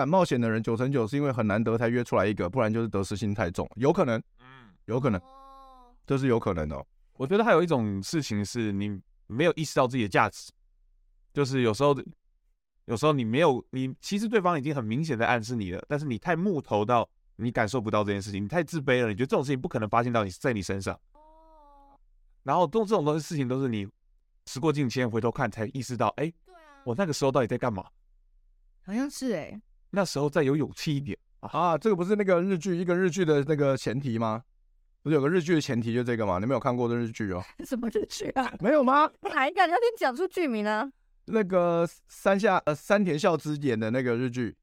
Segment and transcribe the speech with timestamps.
[0.00, 5.20] 敢冒险的人九成九是因为很难得才约出来一个，不然就是得失心太重，有可能，嗯，有可能，
[6.06, 6.86] 这是有可能的哦。
[7.18, 10.50] 我觉得还有一种事情是你没有意识到自己的价值，
[11.34, 11.94] 就是有时候，
[12.86, 20.98] 有时候你没有，你其实对方已经很明显在暗示你了，但是你太木头到你感受不到这件事情，你太自卑了，你觉得这种事情不可能发现到你在你身上。
[22.42, 23.86] 然后这种这种东西事情都是你
[24.46, 26.32] 时过境迁回头看才意识到，哎，
[26.84, 27.84] 我那个时候到底在干嘛？
[28.82, 29.60] 好像是哎。
[29.90, 31.76] 那时候再有勇气一点啊！
[31.76, 34.42] 这个不是那个日剧一个日剧的那个前提吗？
[35.02, 36.38] 不是有个日剧的前提就这个吗？
[36.38, 37.42] 你没有看过的日剧哦？
[37.64, 38.52] 什么日剧啊？
[38.60, 39.10] 没有吗？
[39.22, 39.66] 哪一个？
[39.66, 40.90] 你要先讲出剧名呢？
[41.26, 44.56] 那个山下呃山田孝之演的那个日剧。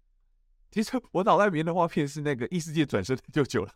[0.69, 3.71] 其实我脑袋里面的画面是那个异世界转生的舅舅了。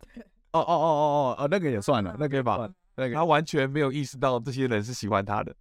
[0.52, 2.70] 哦哦哦哦哦，那个也算了，那个也吧。
[2.94, 5.54] 那个他完全没有意识到这些人是喜欢他的。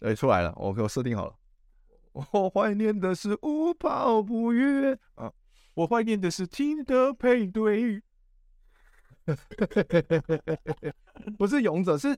[0.00, 1.34] 哎，出来了，我给我设定好了。
[2.12, 5.32] 我怀念的是无泡不约啊！
[5.74, 8.02] 我怀念的是听的配对，
[11.38, 12.14] 不是勇者，是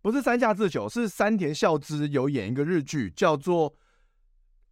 [0.00, 0.88] 不是山下智久？
[0.88, 3.74] 是山田孝之有演一个日剧，叫做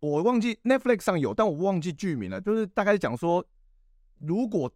[0.00, 2.40] 我忘记 Netflix 上有，但我忘记剧名了。
[2.40, 3.44] 就是大概讲说，
[4.20, 4.72] 如果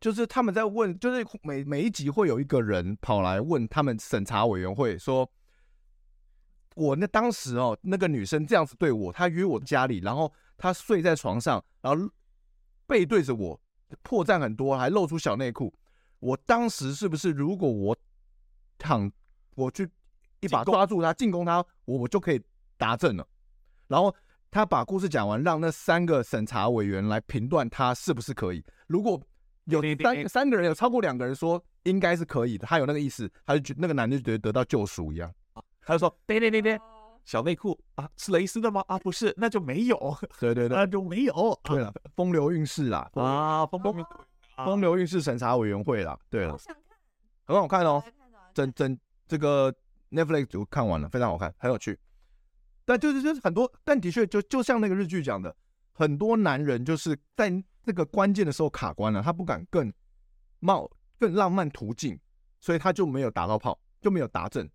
[0.00, 5.30] 就是他们在问，就是每每一集会有一个人跑来问他们审查委员会说。
[6.78, 12.08] 我那当时哦，那个女生这样子对我，她约我家里，然后她睡在床上，然后
[12.86, 13.60] 背对着我，
[14.02, 15.74] 破绽很多，还露出小内裤。
[16.20, 17.96] 我当时是不是如果我
[18.78, 19.10] 躺，
[19.56, 19.90] 我去
[20.38, 22.40] 一把抓住她，进攻她，我我就可以
[22.76, 23.26] 达证了。
[23.88, 24.14] 然后
[24.48, 28.64] 他把故事讲完，让那三个审查委员来评断他是不是可以。
[28.86, 29.20] 如果
[29.64, 35.32] 有三三个人有超过两个人说应该是可以的，他有那个意思，他就觉那个男的就觉得得到救赎一样。
[35.88, 36.78] 他就说：“对对对对，
[37.24, 38.84] 小内裤啊，是蕾丝的吗？
[38.88, 39.96] 啊，不是，那就没有。
[40.38, 41.58] 对对对， 那就没有。
[41.64, 44.06] 对了，风流韵事啦，啊，风风
[44.66, 46.18] 风流韵事审查委员会啦。
[46.28, 46.54] 对了，
[47.46, 48.04] 很好看哦，
[48.52, 49.74] 整整这个
[50.10, 51.98] Netflix 就看完了，非常好看，很有趣。
[52.84, 55.56] 但就是就是很多，但的确就就像那个日剧讲的，
[55.92, 57.50] 很多男人就是在
[57.84, 59.90] 那个关键的时候卡关了，他不敢更
[60.60, 62.20] 冒更浪漫途径，
[62.60, 64.70] 所以他就没有打到炮，就没有达阵。”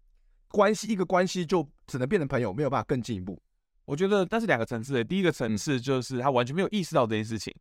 [0.53, 3.41] 关系一个关系就只能变成朋友，没有办法更进一步。
[3.85, 5.03] 我觉得但是两个层次的。
[5.03, 7.51] 第一个层次就是他完全没有意识到这件事情，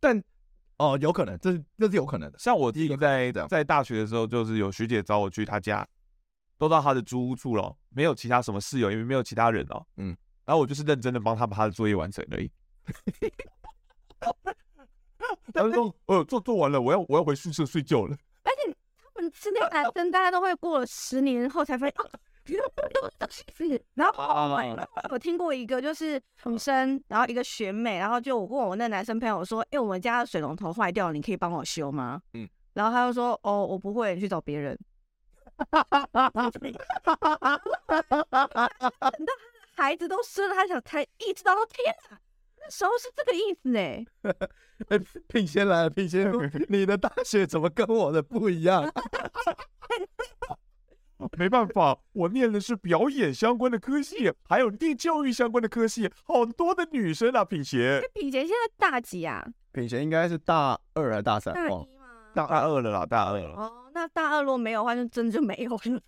[0.00, 0.18] 但
[0.78, 2.38] 哦，有可能，这是那是有可能的。
[2.38, 5.86] 像我第一个在在大学的时候，就是有学姐找我去她家，
[6.56, 9.86] 都到她的租屋处了，没有其他什么室友，因为没有其他人哦。
[9.98, 12.50] 嗯，然后我就是认真的帮她把她的作业完成而已。
[15.52, 18.16] 他就说：“呃，做做完了，我要我要回宿舍睡觉了。”
[19.34, 22.04] 是那个男生，大家都会过了十年后才发现哦，
[23.96, 24.14] 然后
[25.10, 32.20] 我听过一个，就是女生，然后一个学妹，然后就我问我那男生朋友说，哎，我们家的水龙头坏掉了，你可以帮我修吗？
[32.34, 34.78] 嗯，然后他就说，哦，我不会，你去找别人。
[35.70, 35.70] 等
[39.26, 39.32] 到
[39.76, 42.18] 孩子都生了，他想才意识到，天哪！
[42.60, 43.80] 那时候是这个意思呢。
[44.88, 44.98] 哎，
[45.28, 46.32] 品贤来了，品贤，
[46.68, 48.90] 你的大学怎么跟我的不一样？
[51.36, 58.02] 没办法，我念的是表演相关的科系，还有念教育相关的科系，好多的女生啊，品贤。
[58.14, 59.46] 品贤现在大几啊？
[59.72, 61.52] 品贤应该是大二还是大三？
[61.52, 62.06] 大一吗？
[62.34, 63.50] 大二了啦，大二了。
[63.54, 66.00] 哦，那大二如果没有的话，就真的就没有了。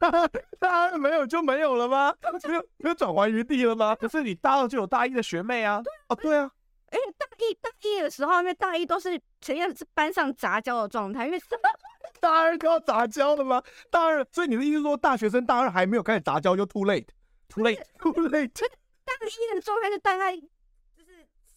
[0.58, 2.14] 大二没有就没有了吗？
[2.48, 3.94] 没有没有转圜余地了吗？
[3.94, 5.82] 可是你大二就有大一的学妹啊。
[5.82, 6.50] 对哦，对啊。
[6.88, 11.38] 哎，大一大一的时候，因为大一都是呈现是班上杂交的状态，因为
[12.18, 13.62] 大二都要杂交了吗？
[13.90, 18.50] 大二，所以你的意思是说，大学生大二还没有开始杂交就 too late，too late，too late。
[19.04, 20.48] 大一的状态是大概就是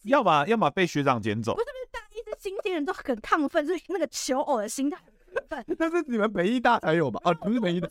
[0.04, 1.60] 要么要么被学长捡走不。
[1.60, 5.76] 是不是，大一是新鲜人都很亢奋，是那个求偶的心态很亢奋。
[5.78, 7.20] 那是你们北医大才有吧？
[7.24, 7.88] 啊，不是北医大，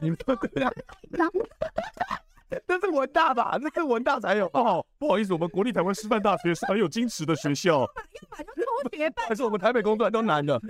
[0.00, 0.72] 你们说对啊，
[1.10, 1.34] 然后
[2.66, 3.58] 那是文大吧？
[3.60, 4.46] 那是文大才有。
[4.52, 7.80] 哦，不好意思，我们国立台湾师范大学是很有矜持的学校。
[7.80, 10.60] 要么就偷学 班还是我们台北工专都难的？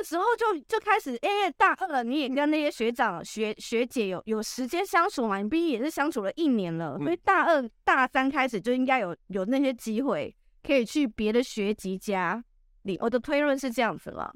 [0.00, 12.42] 的时候就就开始，因为大二了，你也跟那些学长学学姐有有时间相处嘛，你毕竟也是相处了一年了，所以大二大三开始就应该有有那些机会可以去别的学籍家
[12.84, 12.96] 里。
[13.02, 14.32] 我的推论是这样子了。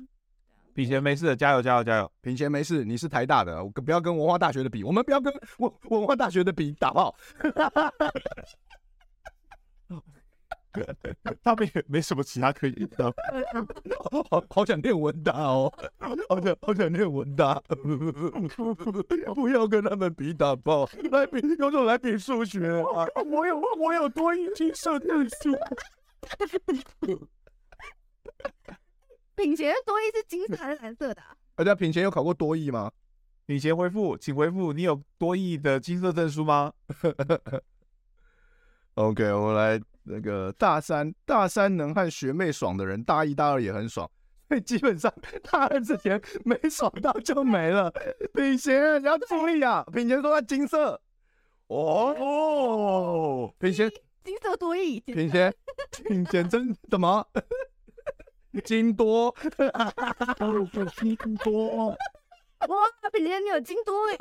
[0.74, 2.12] 品贤没事的，加油加油加油！
[2.20, 7.14] 品贤没事，你是台大的，我不要跟文化大学的比，我们不要跟文文化大学的比打炮。
[11.42, 13.12] 他们也没什么其他可以的。
[14.28, 15.72] 好好想念文大哦，
[16.28, 17.60] 好想好想念文大，
[19.34, 23.06] 不要跟他们比打爆，来比有种来比数学啊！
[23.26, 25.56] 我有我有多一金色证书。
[29.34, 31.36] 品贤多一是金色还是蓝色的、啊？
[31.56, 32.90] 大家品贤有考过多益吗？
[33.46, 36.72] 品贤回复，请回复，你有多益的金色证书吗？
[38.94, 44.08] OK，我们来那个大三，大三能和学妹爽的人，大一、大二也很爽，
[44.48, 45.12] 所以基本上
[45.50, 47.92] 大二之前没爽到就没了。
[48.34, 49.84] 品贤，你要注意啊！
[49.92, 51.00] 品贤说他金色，
[51.68, 53.90] 哦哦，品贤
[54.22, 55.54] 金色多益，品贤，
[56.06, 57.26] 品贤真什么？
[58.64, 59.34] 金多，
[60.96, 61.96] 金多，哇！
[63.12, 64.16] 品贤你有金多哎！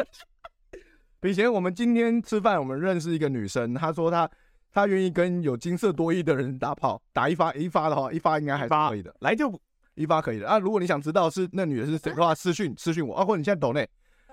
[1.22, 4.30] 品贤，我们今天吃饭，我们认识一个女生，她说她
[4.74, 9.54] 她愿意跟有金色多益的人打炮，打一发一发的话，一发应该还是可以的，来就
[9.94, 10.58] 一发可以的啊！
[10.58, 13.88] 如果你想知道是那女的是谁的话，私讯私讯我啊，或者你现在抖内，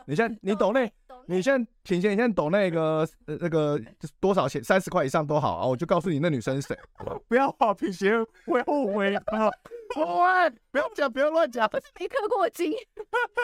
[0.07, 0.91] 你现在你抖内。
[1.27, 3.81] 你现在，品贤，你现在抖那个呃那个
[4.19, 4.63] 多少钱？
[4.63, 6.77] 三十块以上都好啊，我就告诉你那女生是谁。
[7.29, 9.23] 不要啊，品贤会后悔啊！
[9.97, 11.69] 喂，不要讲，不要乱讲。
[11.69, 12.73] 不是没氪过金，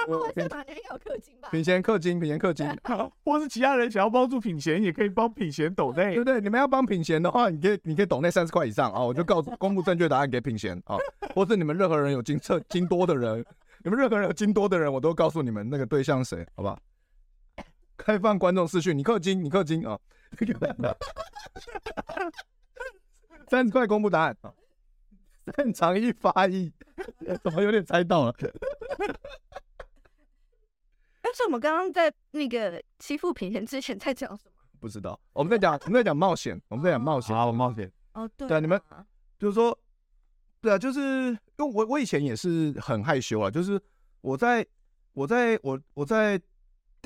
[0.06, 1.48] 我是马年有氪金吧？
[1.50, 2.68] 品贤氪金，品贤氪金。
[3.24, 6.40] 或是其他人想要帮助品贤，也可以帮品贤抖内，对不对？
[6.40, 10.96] 你们要帮品贤的话，你可以你可以抖那三十块以上啊，我就告诉公布正确答案给品贤啊。
[11.34, 13.44] 或是你们任何人有金色金多的人，
[13.82, 16.78] 你们任何人有金多的人，我都告诉你们那个对象谁，好不好？
[17.96, 19.98] 开放观众视讯，你氪金，你氪金啊！
[23.48, 24.52] 三十块公布答案啊！
[25.56, 26.70] 擅长一发一，
[27.42, 28.34] 怎么有点猜到了？
[31.22, 34.50] 但是我们刚刚在那个欺负品贤之前在讲什么？
[34.80, 37.90] 不知道，我们在讲我们在讲冒险，我们在讲冒险，好，冒险。
[38.12, 38.78] 哦，对，对，你们
[39.38, 39.76] 就是说，
[40.60, 43.80] 对啊，就是因为我我以前也是很害羞啊，就是
[44.20, 44.66] 我在
[45.12, 46.38] 我在我我在。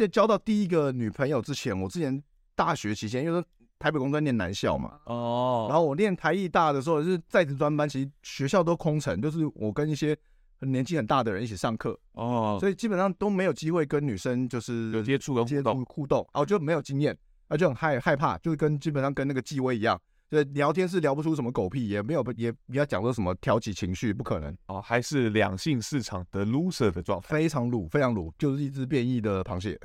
[0.00, 2.22] 在交到第一个女朋友之前，我之前
[2.54, 3.44] 大学期间，因为
[3.78, 10.16] 台北工专念男校嘛，哦，然后我念台艺大的时候是在职专班，其实学校都空城，就是我跟一些
[10.58, 15.84] 很年纪很大的人一起上课，哦，所以基本上都没有机会跟女生就是有接触跟互动。
[15.84, 17.16] 互动，啊，我就没有经验，
[17.48, 20.00] 啊，就很害害怕，就是跟基本上跟那个纪威一样。
[20.30, 24.56] 对，聊天是聊不出什么狗屁，也没有也不要讲说什么挑起情绪，不可能。
[24.66, 29.76] 哦，还是两性市场的 loser 的状态，非常鲁，非常鲁，就是一只变异的螃蟹，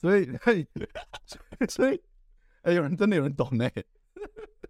[0.00, 0.66] 所以，嘿，
[1.68, 2.00] 所以，
[2.62, 3.68] 哎，有人真的有人懂呢，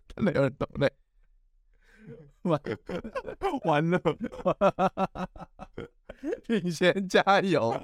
[0.08, 0.88] 真的有人懂呢，
[2.42, 2.60] 完
[3.64, 4.00] 完了，
[6.48, 7.80] 品贤 加油。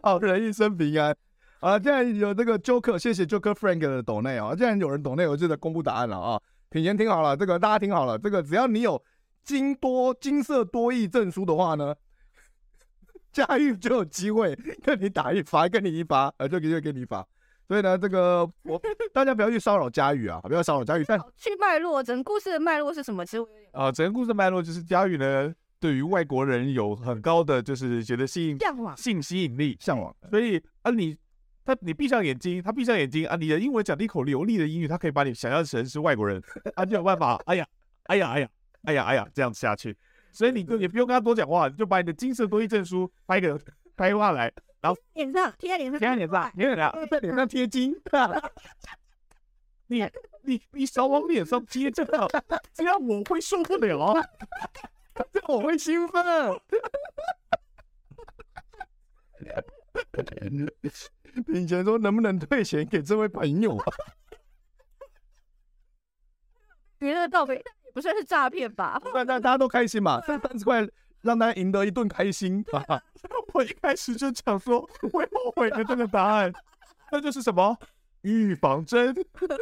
[0.02, 1.14] 好人一生平安。
[1.60, 4.54] 好了，现在有这个 Joker，谢谢 Joker Frank 的抖内啊。
[4.54, 6.40] 既然有人抖内，我就得公布答案了啊。
[6.70, 9.02] 品贤听好了，这个大家听好了，这个只要你有
[9.44, 11.94] 金多金色多益证书的话呢，
[13.30, 17.26] 佳玉就有机会跟你打一发，跟你一发，呃，就就给你一发。
[17.68, 18.80] 所以呢，这个我
[19.12, 21.04] 大家不要去骚扰佳玉啊，不要骚扰佳玉。
[21.04, 23.24] 但去脉络，整个故事的脉络是什么？
[23.24, 25.54] 其实我有点啊，整个故事的脉络就是佳玉呢。
[25.80, 28.94] 对于外国人有很高的，就是觉得吸引向往。
[28.96, 31.16] 性吸引力向往，所以啊你
[31.64, 36.42] 他你闭上眼睛，他闭上眼睛啊，你的英文讲的一口流利的英语，他可以把你想象成是外国人，
[36.74, 37.66] 啊就有办法，哎呀
[38.04, 38.48] 哎呀哎呀
[38.82, 39.96] 哎呀哎呀这样下去，
[40.32, 43.58] 所以你就也不用跟他多讲话，你就把你的金色多益证书拍个
[43.96, 47.94] 拍下来，然后脸上贴在脸上，贴在脸上，贴在脸在脸上贴金，
[49.86, 50.04] 你
[50.42, 52.28] 你你少往脸上贴，这样
[52.74, 54.14] 这样我会受不了。
[55.32, 56.60] 这我会兴奋。
[61.48, 63.84] 以前说：“能不能退钱给这位朋友啊？”
[66.98, 69.00] 娱乐到位，也不算是诈骗吧？
[69.14, 70.20] 那那大家都开心嘛？
[70.26, 70.86] 这三十块
[71.22, 73.02] 让大家赢得一顿开心啊！
[73.54, 76.52] 我一开始就讲说会后悔的这个答案，
[77.10, 77.76] 那就是什么？
[78.22, 79.14] 预防针？
[79.14, 79.56] 不是，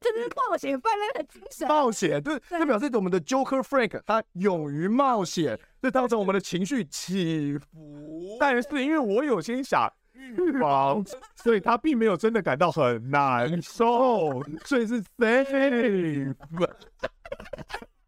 [0.00, 1.68] 这是冒险犯人的精神。
[1.68, 8.36] 冒险，对，这表示我们的 Joker Frank 他勇于冒险，这造成我们的情绪起伏。
[8.38, 11.04] 但是因为我有心想预防，
[11.36, 16.34] 所以他并没有真的感到很难受，所以是 safe。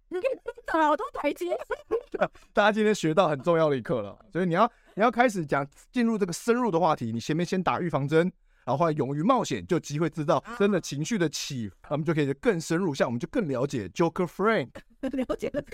[0.09, 1.57] 你可以找好多台阶。
[2.53, 8.31] 大家今天学到很重要的一课了，所以你要你要开始讲进入这个深入的话题，你前面先打预防针。
[8.65, 14.69] 然后后来勇于冒险，就机会知道真的情绪的起伏，我们就可以更深入，像我们就更了解 Joker Frank，
[15.01, 15.65] 了解了。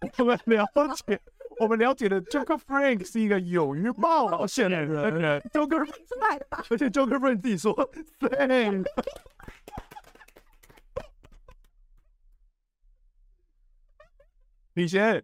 [0.18, 0.64] 我们了
[0.94, 1.20] 解，
[1.58, 5.40] 我们了解的 Joker Frank 是一个勇于冒险的人。
[5.52, 7.74] Joker 出来吧，而且 Joker Frank 自己说
[8.20, 8.86] ，Frank。
[14.72, 15.22] 品贤，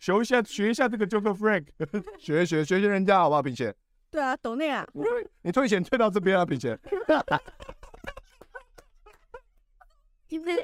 [0.00, 1.66] 学一下，学一下这个 Joker Frank，
[2.18, 3.42] 学一学学学人家好不好？
[3.42, 3.74] 品贤。
[4.16, 4.82] 对啊，抖内啊，
[5.42, 6.78] 你退钱退到这边啊，品贤。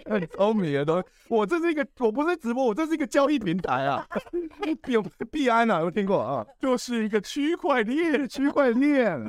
[0.06, 4.08] 很聪明的东西，我这是一个，我不是直播，我这是一个交易平台啊。
[4.88, 6.42] 有币安啊，有听过啊？
[6.58, 9.12] 就是一个区块链，区块链。
[9.12, 9.28] 啊，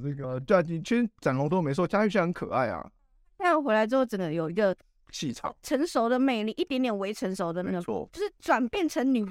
[0.00, 2.88] 这个对啊，你其实展龙都没说，嘉玉现在很可爱啊。
[3.38, 4.72] 但我回来之后，整个有一个
[5.10, 9.28] 气场，成熟的魅力，一点点微成熟的那个，错就是转变成女。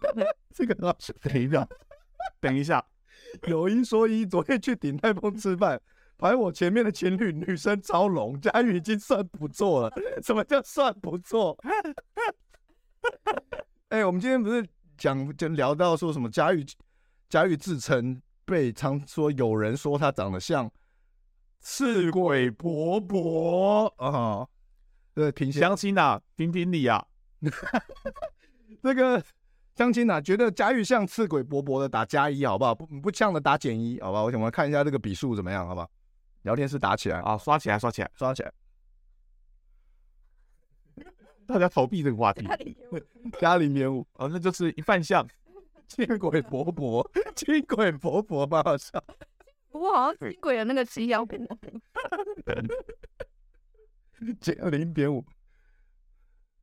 [0.54, 1.68] 这个啊，等一下，
[2.40, 2.82] 等一下。
[3.46, 5.80] 有一说一，昨天去鼎泰丰吃饭，
[6.16, 9.92] 排我前面的情侣女生超浓，佳玉已经算不错了。
[10.22, 11.56] 什么叫算不错？
[13.88, 14.66] 哎、欸，我们今天不是
[14.96, 16.64] 讲就聊到说什么佳玉，
[17.28, 20.70] 佳玉自称被常说有人说她长得像
[21.60, 24.46] 赤鬼婆婆啊，
[25.14, 27.04] 对，平相亲啊，评评理啊，
[28.82, 29.22] 这个。
[29.74, 32.72] 相亲啊，觉得佳玉像赤鬼勃勃的打加一，好不好？
[32.74, 34.22] 不不像的打减一，好吧？
[34.22, 35.88] 我想我们看一下这个笔数怎么样，好吧？
[36.42, 38.52] 聊天室打起来啊，刷起来，刷起来，刷起来！
[41.46, 42.46] 大家逃避这个话题，
[43.40, 45.26] 加零点五哦，那就是一半像
[45.88, 49.02] 亲鬼婆婆，亲鬼婆婆蛮好笑。
[49.70, 51.26] 不过好像亲鬼的那个七幺五，
[54.40, 55.24] 减零点五，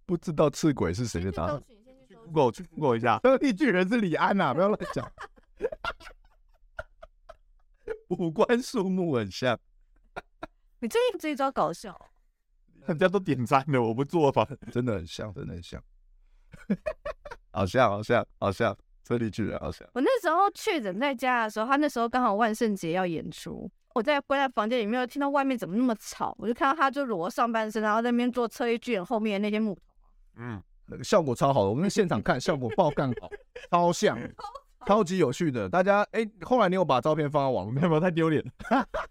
[0.06, 1.62] 不知道赤鬼是谁的答案。
[2.32, 5.08] Google 去 Google 一下，特 地巨人是李安呐、啊，不要乱讲。
[8.08, 9.58] 五官数目很像，
[10.80, 11.96] 你最近这一招搞笑，
[12.86, 14.48] 人家都点赞了，我不做吧？
[14.72, 15.82] 真的很像，真的很像，
[17.52, 19.88] 好像，好像，好像，特地巨人好像。
[19.94, 29.82] 我那时候确诊在家的时候，他那时候刚好万圣节要演出，我在关在房间里面，听到外面怎么那么吵，我就看到他就裸上半身，然后在那边做车力巨人后面的那些木头，
[30.36, 30.62] 嗯。
[30.92, 33.30] 那个效果超好的，我们现场看 效果爆干好，
[33.72, 34.20] 超像，
[34.86, 35.70] 超级有趣的。
[35.70, 38.44] 大家哎、欸，后来你有把照片放到网络，没有太丢脸。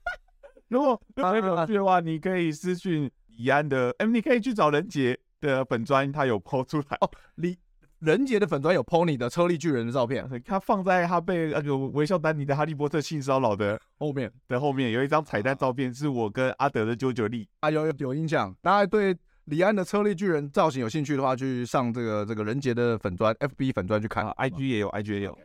[0.69, 7.11] 如果没有趣的话，你可以私讯李安的，哎、欸，你可以去找仁杰的粉专，他有 po 出来哦。
[7.37, 7.57] 李
[8.01, 19.17] 仁杰的粉砖有 po 你的车力巨人的照片，他放在他被那个微笑丹尼的哈利波特性骚扰的后面的后面有一张彩蛋照片，是我跟阿德的九九力啊，有有有印象，大家对。
[19.47, 25.37] 李安的车力巨人造型有兴趣的话，去上这个这个人杰的粉砖 FB 粉砖去看啊，IG 也有，IG 也有。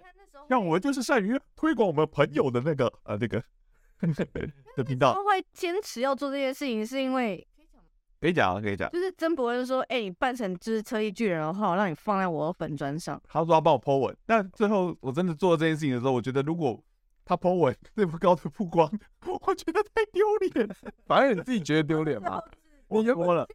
[0.48, 3.44] 像我们就是善于推广我们朋友的那个呃那个
[4.76, 5.14] 的频道。
[5.14, 7.48] 他会坚持要做这件事情，是因为
[8.22, 13.20] 可以讲，可以讲，就是曾博文说，哎、欸，你扮成就是车力巨人的话，我让你放在我的粉砖上。
[13.28, 16.80] 他说要帮我 po 文，但最后我真的做了这件事情的时候，我觉得如果
[17.24, 18.88] 他 po 文这么高的曝光，
[19.26, 20.70] 我觉得太丢脸。
[21.08, 22.40] 反正你自己觉得丢脸吧。
[22.88, 23.48] 我说了，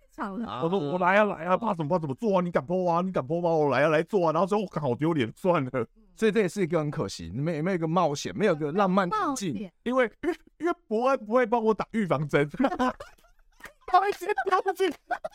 [0.63, 2.41] 我说我来啊来啊，怕什么怕怎么做啊？
[2.41, 3.01] 你敢泼啊？
[3.01, 3.51] 你敢泼吗？
[3.51, 4.33] 我来啊来做啊！
[4.33, 5.87] 然后之后我看好丢脸，算了。
[6.17, 9.71] 所以这也是一个很可惜，你们有没有一个冒险，没有一个浪漫途径？
[9.85, 12.47] 因为因为因为伯恩不会帮我打预防针，
[13.87, 14.85] 他会先跳过去，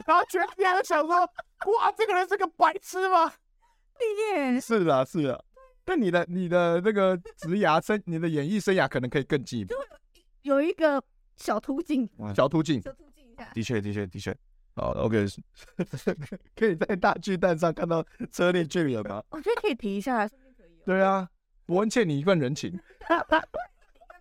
[0.06, 3.32] 然后全家都想说：哇，这个人是个白痴吗？
[4.34, 5.44] 耶，是的，是的。
[5.88, 9.74] 那你的你的那个职涯生，你的演艺生涯可能可以更进一步，
[10.42, 11.02] 有一个
[11.36, 12.82] 小途径，小途径。
[13.54, 14.36] 的确，的确，的确。
[14.76, 15.26] 好，OK，
[16.56, 19.24] 可以在大巨蛋上看到车力巨人吗？
[19.30, 20.30] 我觉得可以提一下。
[20.86, 21.30] 对啊，
[21.66, 22.72] 伯恩欠你一份人情，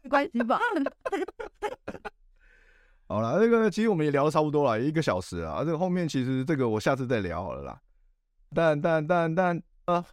[0.03, 0.61] 没 关系吧？
[3.07, 5.65] 好了，那个其实我们也聊的差不多了，一个小时啊。
[5.65, 7.81] 这个后面其实这个我下次再聊好了啦。
[8.55, 10.05] 但但但但啊，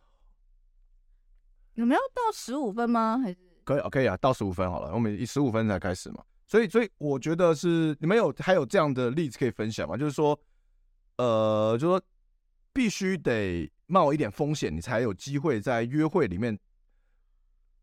[1.75, 3.19] 有没有到十五分吗？
[3.19, 6.23] 还是可以可以啊，到十五分好了，我们以十五分才开始嘛。
[6.51, 9.95] 所以，所以我觉得是你们有还有这样的例子可以分享吗？
[9.95, 10.37] 就是说，
[11.15, 12.01] 呃，就是说
[12.73, 16.59] 必须得冒一点风险，你才有机会在约会里面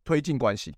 [0.04, 0.76] 推进关系。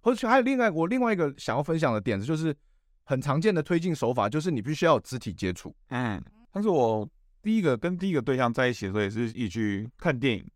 [0.00, 2.56] 或者还有另外我另外一个想要分享的点子，就是
[3.04, 5.76] 很常见的推进手法，就是你必须要有肢体接触。
[5.88, 6.18] 嗯，
[6.50, 7.06] 但是我
[7.42, 10.50] 第一个跟第一个对象在一起的时候，也是一去看电影，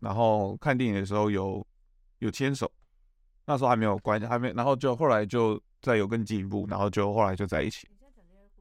[0.00, 1.66] 然后看电影的时候有
[2.18, 2.70] 有牵手，
[3.46, 7.88] 那时候还没有关系，还没，然后就后来就再有更进一步，然后就后来就在一起。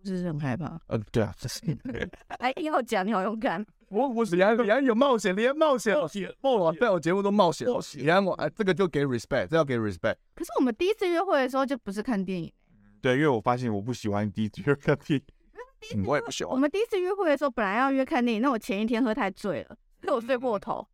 [0.05, 0.77] 是不是很害怕？
[0.87, 1.61] 嗯，对啊，这是。
[2.39, 3.65] 哎，你好讲，你好勇敢。
[3.87, 7.65] 我我李安李安有冒险，连冒险冒险冒险，在我节目都冒险。
[7.93, 10.15] 李安我哎，这个就给 respect，这要给 respect。
[10.35, 12.51] 可是我们第一次约会的时候就不是看电影。
[13.01, 15.17] 对，因为我发现我不喜欢第一次约看电
[15.93, 16.03] 影。
[16.05, 16.53] 我也不喜欢。
[16.53, 20.85] 我们第一次约会的时候本来要约看电影，那我前一天喝太醉了，所以我睡过头，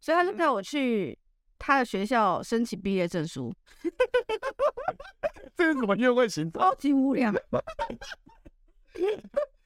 [0.00, 1.18] 所以他就带我去
[1.58, 3.52] 他的学校申请毕业证书。
[5.56, 6.62] 这是什么约会行程？
[6.62, 7.32] 超级无聊。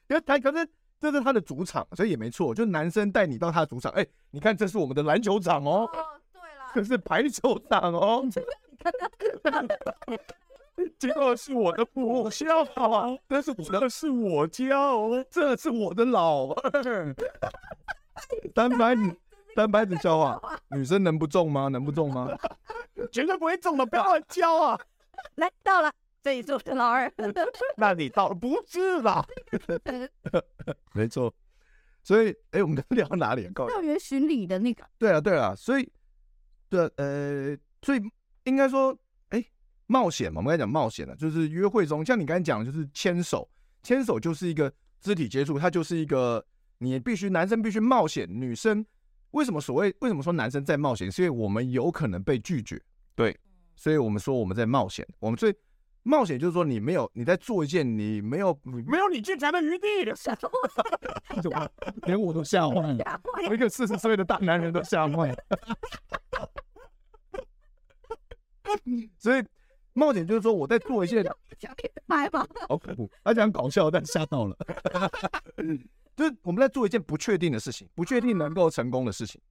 [0.09, 0.67] 因为他可是
[0.99, 2.53] 这是他的主场，所以也没错。
[2.53, 5.89] 就男生带你到他的主场，哎，你看这是我们的篮球场哦，
[6.31, 8.25] 对了，这是排球场哦。
[10.97, 17.15] 结果是我的母校啊，但是我的是我家哦，这是我的老二。
[18.53, 19.15] 单白子，
[19.57, 20.41] 单白子教啊，
[20.71, 21.67] 女生能不中吗？
[21.67, 22.27] 能不中吗？
[23.11, 24.79] 绝对不会中的，不要乱教啊！
[25.35, 25.91] 来到了。
[26.23, 27.11] 这一是我的老二，
[27.75, 29.21] 那你到了不是啦，
[30.93, 31.35] 没错，
[32.01, 33.45] 所以哎、欸，我们聊到哪里？
[33.53, 35.91] 校园巡礼的那个，对啊，对啊，所以
[36.69, 38.01] 对呃，所以
[38.45, 38.97] 应该说，
[39.31, 39.51] 哎、欸，
[39.87, 43.45] 冒险嘛，我们刚才讲冒险了，就是约会中，像你刚才讲的，就是牵手，
[43.81, 46.41] 牵手就是一个肢体接触，它就是一个
[46.77, 48.85] 你必须男生必须冒险，女生
[49.33, 51.11] 为什么所谓为什么说男生在冒险？
[51.11, 52.81] 是因为我们有可能被拒绝，
[53.13, 53.37] 对，
[53.75, 55.55] 所以我们说我们在冒险，我们最。
[56.05, 60.29] 冒险就是说，你没有你在做一件你没有没有你进展的余地的事，
[61.41, 61.71] 怎么
[62.03, 63.21] 连我都吓坏了？
[63.47, 65.37] 我一个四十岁的大男人都吓坏了。
[69.17, 69.41] 所以
[69.93, 71.23] 冒险就是说，我在做一件
[72.67, 74.57] 好恐怖，他讲搞笑，但吓到了。
[76.15, 79.41] 就是我们在做一件不确定的事情，不确定能够成功的事情，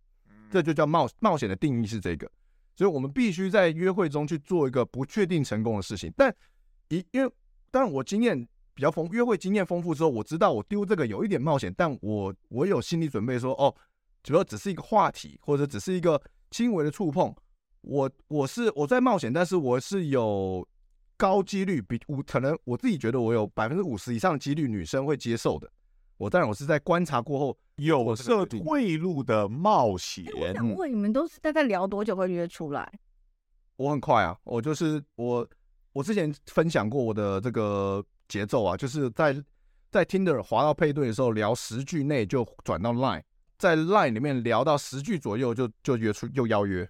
[0.50, 2.30] 这就叫冒冒险的定义是这个。
[2.74, 6.34] 所以我们必须在约会中去做一个不确定成功的事情，但
[6.88, 7.30] 一因为
[7.70, 13.74] 当然我经验比较丰，约会经验丰富之后，我知道我丢这个有一点冒险，但我我有心理准备说，哦，
[14.22, 16.20] 主要只是一个话题，或者只是一个
[16.50, 17.34] 轻微的触碰，
[17.82, 20.66] 我我是我在冒险，但是我是有
[21.16, 25.70] 高几率比五可能我自己觉得我有百分之五十以上的几率女生会接受的。
[26.22, 30.24] 我当然我是在观察过后有设退路的冒险。
[30.36, 32.88] 我想问你们都是大概聊多久会约出来？
[33.74, 35.44] 我很快啊，我就是我
[35.92, 39.34] 我之前分享过我的这个节奏啊，就是在
[39.90, 43.24] 在 Tinder 滑到配对的时候，聊十句内就转到 Line，
[43.58, 46.84] 在 Line 里面聊到十句左右就就约出又邀约。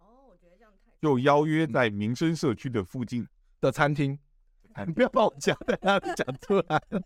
[0.00, 3.24] 哦，我觉得这样太又邀约在民生社区的附近
[3.60, 4.18] 的餐厅，你
[4.94, 7.00] 不要把我讲在那里讲出来了。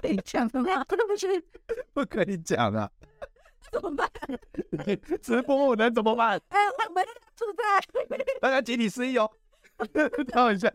[0.00, 0.84] 可以讲的吗？
[0.84, 1.26] 不能去，
[1.92, 2.90] 不可以讲啊！
[3.72, 4.08] 怎么办？
[5.20, 6.40] 直播我能怎么办？
[6.48, 7.62] 哎，我们住在
[8.40, 9.30] 大家集体失忆哦。
[10.28, 10.70] 跳一下，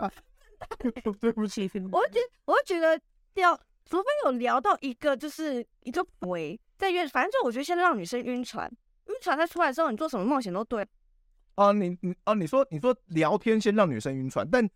[0.80, 3.00] 对不起，我觉得，我觉得
[3.36, 8.70] 要，除非有聊到一个，就是一个鬼在约，反正就我觉得先让女生晕船，
[9.06, 10.86] 晕船再出来之后，你做什么冒险都对。
[11.62, 14.70] 啊，你你啊，你说你说聊天先让女生晕船，但。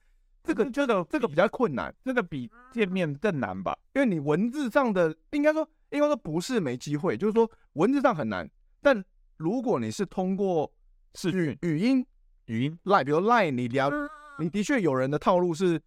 [0.47, 3.75] 这个这个这个比较困难，这个比见面更难吧？
[3.95, 8.47] 因为你文字上的应该说应该说不是没机会，就是说文字上很难。
[8.79, 9.03] 但
[9.37, 10.71] 如果你是通过
[11.15, 12.05] 视讯、语音、
[12.45, 13.91] 语音 Line，比如 Line，你聊，
[14.37, 15.81] 你的确有人的套路是，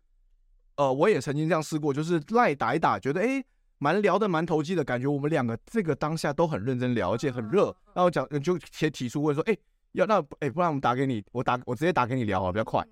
[0.75, 3.47] 呃，我也曾经这样试过，就是 Line 打一打，觉得诶
[3.79, 9.57] 蛮聊得蛮投机的感觉，我们两个这个当下都很认真聊，而且很热，然后讲就先提出问说，诶
[9.93, 12.85] 要那诶不然我们打给你，我打我直接打给你聊啊比较快。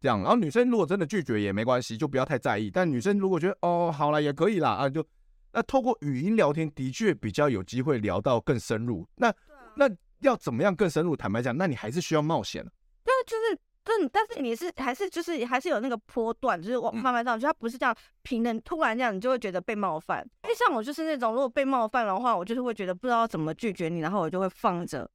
[0.00, 2.70] 这样，然后女生如果真的拒绝也没关系，就不要太在意。
[2.70, 5.04] 但女生如果觉得哦，好了，也可以啦，啊，就
[5.52, 9.06] 那透过语音聊天的确比较有机会聊到更深入。
[9.16, 9.32] 那
[9.74, 9.88] 那
[10.20, 11.16] 要怎么样更深入？
[11.16, 12.62] 坦白讲，那你还是需要冒险。
[13.04, 20.22] 对，就是，但但是你是还是就是还是有那个波段，就是往慢慢上去，它不是这样平的，突然这样你就会觉得被冒犯。
[20.44, 25.08] 因为像我就是那种，如果被冒犯的话，我就是会觉得不知道怎么拒绝你，然后我就会放着，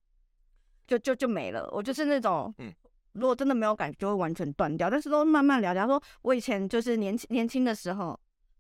[0.92, 1.70] 就就就没了。
[1.72, 2.74] 我就是那种，嗯。
[3.14, 4.90] 如果真的没有感觉，就会完全断掉。
[4.90, 8.18] 但是都慢慢聊，假如说我以前就是年轻年轻的时候，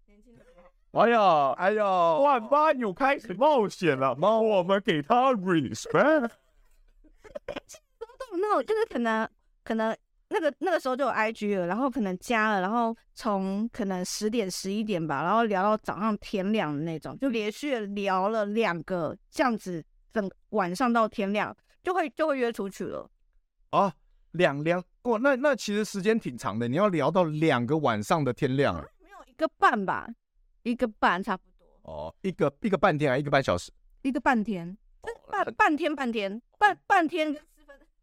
[0.08, 0.50] 年轻的时
[0.91, 1.86] 候，哎呀哎呀，
[2.17, 6.32] 万八又开始冒险了，那我们给他 respect。
[8.41, 9.26] 那我就是可能
[9.63, 9.96] 可能
[10.28, 23.10] 那个那个时候就有 IG 了，然后可能加了，然后从可能十点十一点吧，然后聊到早上天亮的那种，就连续聊了两个这样子，整晚上到天亮就会就会约出去了。
[23.72, 23.94] 啊，
[24.32, 28.86] 两两过，那那其实时间挺长的，你要聊到两个晚上的天亮啊？
[29.00, 30.08] 没有一个半吧，
[30.63, 31.91] 一个半差不多。
[31.91, 33.72] 哦，一个一个半天啊，一个半小时，
[34.04, 34.78] 一个半天，
[35.30, 37.36] 半半天半天半半天。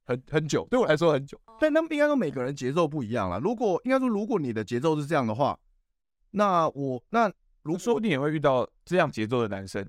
[0.04, 3.38] 很很久，对我来说很久，但他们应该说每个人节奏不一样了。
[3.38, 5.58] 如果应该说，如果你的节奏是这样的话，
[6.30, 7.30] 那我那
[7.62, 9.86] 如说不定也会遇到这样节奏的男生，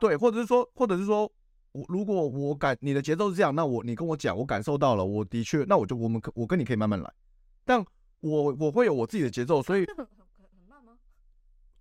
[0.00, 1.30] 对，或者是说，或者是说
[1.72, 7.12] 我如果我感你的节奏是这样，那我你跟我讲，我感受到了，我的确，那我就我们可我跟你可以慢慢来，
[7.64, 7.84] 但
[8.20, 10.06] 我我会有我自己的节奏，所以很
[10.68, 10.92] 慢吗？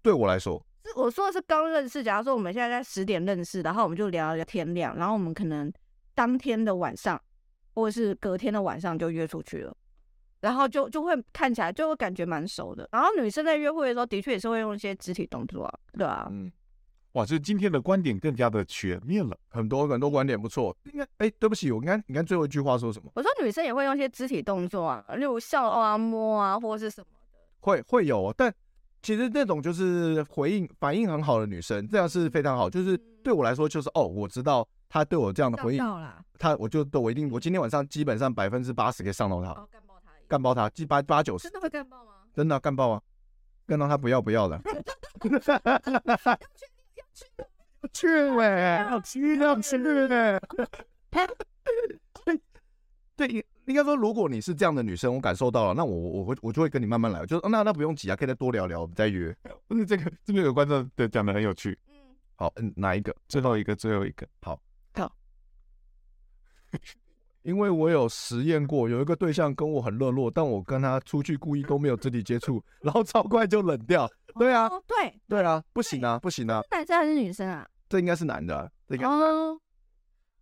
[0.01, 5.71] 对我来说，是我说的是刚认识，假如说我们现在在十点认识，然后我们就聊到天亮，然后我们可能
[6.13, 7.21] 当天的晚上。
[7.73, 9.73] 或者是隔天的晚上就约出去了，
[10.41, 12.85] 然后就就会看起来就会感觉蛮熟的。
[12.91, 16.27] 然后女生在约会的时候，的确也是会用一些肢体动作啊，对啊。
[16.29, 16.51] 嗯，
[17.13, 20.75] 哇，这今天的观点更加的全面了，很多很多观点不错。
[20.85, 23.11] 应该，哎，对不起，我应该，你看最后一句话说什么？
[23.15, 27.37] 我说女生也会用一些肢体动作啊，例如笑啊、摸啊，或者是什么的。
[27.59, 28.53] 会会有，但
[29.01, 32.69] 其实那种就是回应反应很好的女生，这样是非常好。
[32.69, 34.67] 就是对我来说，就是哦，我知道。
[34.93, 35.81] 她对我这样的回应，
[36.37, 42.11] 她我就对我一定，我今天晚上基本上百分之八十可以上到他，干爆他，干爆他，几八八九十，真的会干爆吗？
[42.33, 43.01] 真的干爆啊，
[43.65, 44.59] 干到他不要不要的。
[47.81, 50.39] 要去去要去嘞。
[53.17, 53.27] 对，
[53.65, 59.35] 应该说，如果你是这样的女生，我感受到了，那我我会我就会跟你慢慢来，就是那那不用急啊，可以再多聊聊，我们再约。
[59.67, 61.77] 不是 这个这边有观众对讲的很有趣。
[61.87, 61.93] 嗯，
[62.35, 63.15] 好，嗯，哪一个？
[63.27, 64.59] 最后一个，最后一个，好。
[64.93, 65.13] 好，
[67.43, 74.09] 因为我有实验过，有一个对象跟我很热络，但我跟他出去故意都没有肢体接触， 然后超快就冷掉。
[74.39, 76.61] 对啊，哦、对对啊，不行啊，不行啊。
[76.71, 77.67] 男生还是女生啊？
[77.89, 78.69] 这应该是男的、啊。
[78.87, 79.59] 这个哦，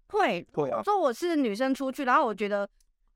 [0.10, 0.84] 会会啊。
[0.84, 2.70] 说我是女生出去，然后我觉得。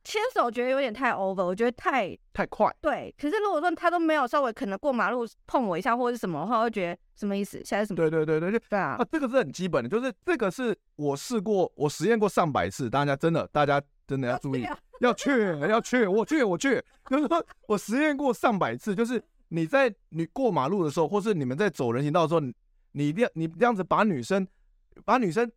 [0.03, 2.69] 牵手觉得有点太 over，我觉得太太快。
[2.81, 7.57] 对，可是如果说他都没有稍微可能过马路碰我一下或者是什么的话，我会觉得什么意思？
[7.63, 7.95] 现在什么？
[7.95, 14.65] 对对对对啊，啊，这个是很基本的，就是这个是我试过，我实验过上百次，大家真的，大家真的要注意，
[14.99, 15.31] 要去
[15.69, 22.41] 要去，我去我去， 就是说我实验过上百次，就是你在你过马路的时候，或是你们在走人行道的时候，
[22.91, 24.45] 你一定要你这样子把女生
[25.05, 25.49] 把女生。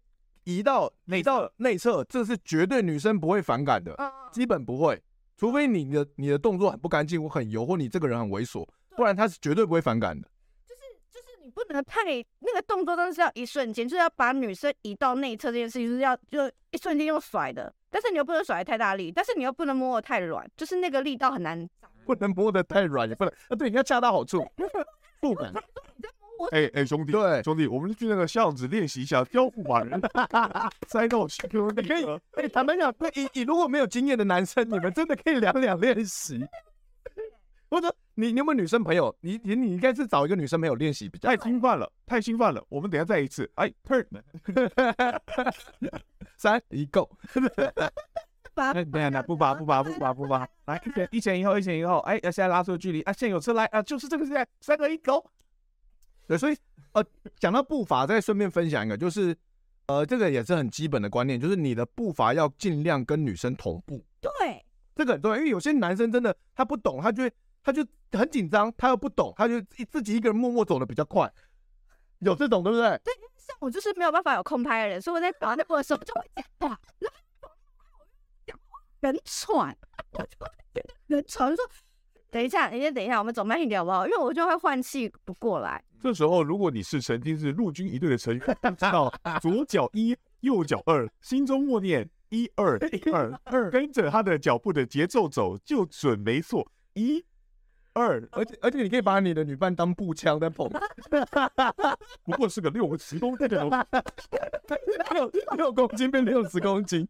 [0.46, 3.96] 移到移到内侧，这是绝对女生不会反感的，
[4.30, 5.02] 基本不会，
[5.36, 8.64] 除非你的你的动作很不干净我很油，或你这个人很猥琐，
[8.96, 10.28] 不然他是绝对不会反感的。
[10.64, 12.04] 就是就是你不能太
[12.38, 21.68] 那个动作，真的是要一瞬间，就是要把女生移到内侧这件事情，就是要就一瞬间用甩的，但是你又不能甩得太大力，但是你又不能摸得太软，就是那个力道很难，
[22.04, 24.46] 不能摸得太软，也不能啊，对，你要恰到好处，
[25.20, 25.52] 不敢。
[26.50, 30.00] 哎哎、兄弟，对，兄弟，我们去那个巷子练习一下雕驸马人，
[30.88, 31.70] 塞到胸口。
[31.70, 36.44] 你 可以，哎、欸，坦白讲，你你如果没有经验的男生，你们真的可以两两练习。
[37.68, 39.14] 或者你你有没有女生朋友？
[39.20, 41.28] 你你你应该是找一个女生朋友练习比较。
[41.28, 43.50] 太兴奋了，太兴奋了，我们等下再一次。
[43.56, 44.06] 哎，turn，
[46.38, 47.10] 三一 go。
[48.54, 50.80] 哎，等下，不拔不拔不拔不拔，来，
[51.10, 51.98] 一前一后，一前一后。
[51.98, 55.28] 哎，要现在拉出距离，啊，现在有车来，啊，就是这个现在，三二一 go。
[56.26, 56.56] 对，所以
[56.92, 57.04] 呃，
[57.38, 59.36] 讲到步伐，再顺便分享一个，就是
[59.86, 64.04] 呃，这个也是很基本的观念，就是你的步伐要尽量跟女生同步。
[64.20, 71.32] 对，这个很重要，因为有些男生真的他不懂，他就会他就很紧张，他又不懂，他就自己一个人默默走的比较快，
[72.18, 72.88] 有这种对不对？
[73.04, 76.80] 对，像我就是没有办法有空拍的人，所以我在跑那步的时候就会讲话，
[78.44, 79.76] 讲话很喘，
[80.12, 80.26] 我
[81.08, 81.70] 就很喘，就说。
[82.36, 84.06] 等一下，你先等一下，我们走慢一点好不好？
[84.06, 85.82] 因为我就会换气不过来。
[86.02, 88.46] 这时候，如果你是曾经是陆军一队的成员，
[88.76, 96.70] 知道左脚一，右脚二，心中默念一二一二二，跟着他的脚步的节奏走，就准没错。
[96.92, 97.24] 一、
[97.94, 100.70] 二，而且而且你可以把你的女伴当步枪在捧，
[102.22, 103.64] 不过是个六十公斤的
[105.14, 107.08] 六六公斤变六十公斤。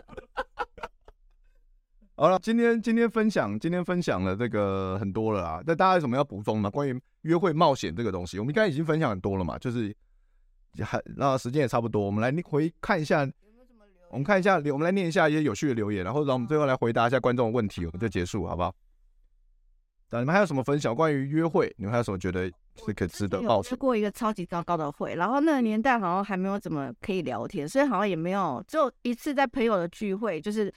[2.18, 6.70] 好了，今天今天分享今天分享了这个很多了啊，那大家有什么要补充吗？
[6.70, 9.94] 关于约会冒险这个东西，我们刚才已经分享很多了嘛，就是
[10.82, 13.28] 还那时间也差不多，我们来回看一下，
[14.08, 18.74] 我们看一下，我们来念一下一些有趣的留言，然后让我们最后来回答一下观众的问题，我们就结束，好不好？
[20.08, 20.94] 那你们还有什么分享？
[20.94, 23.68] 关于约会，你们还有什么觉得是可值得冒险？
[23.68, 30.72] 去过一个超级糟糕的会，然后那个年代好像还没有怎么可以聊天，所以好像也没有，只有一次在朋友的聚会，就是。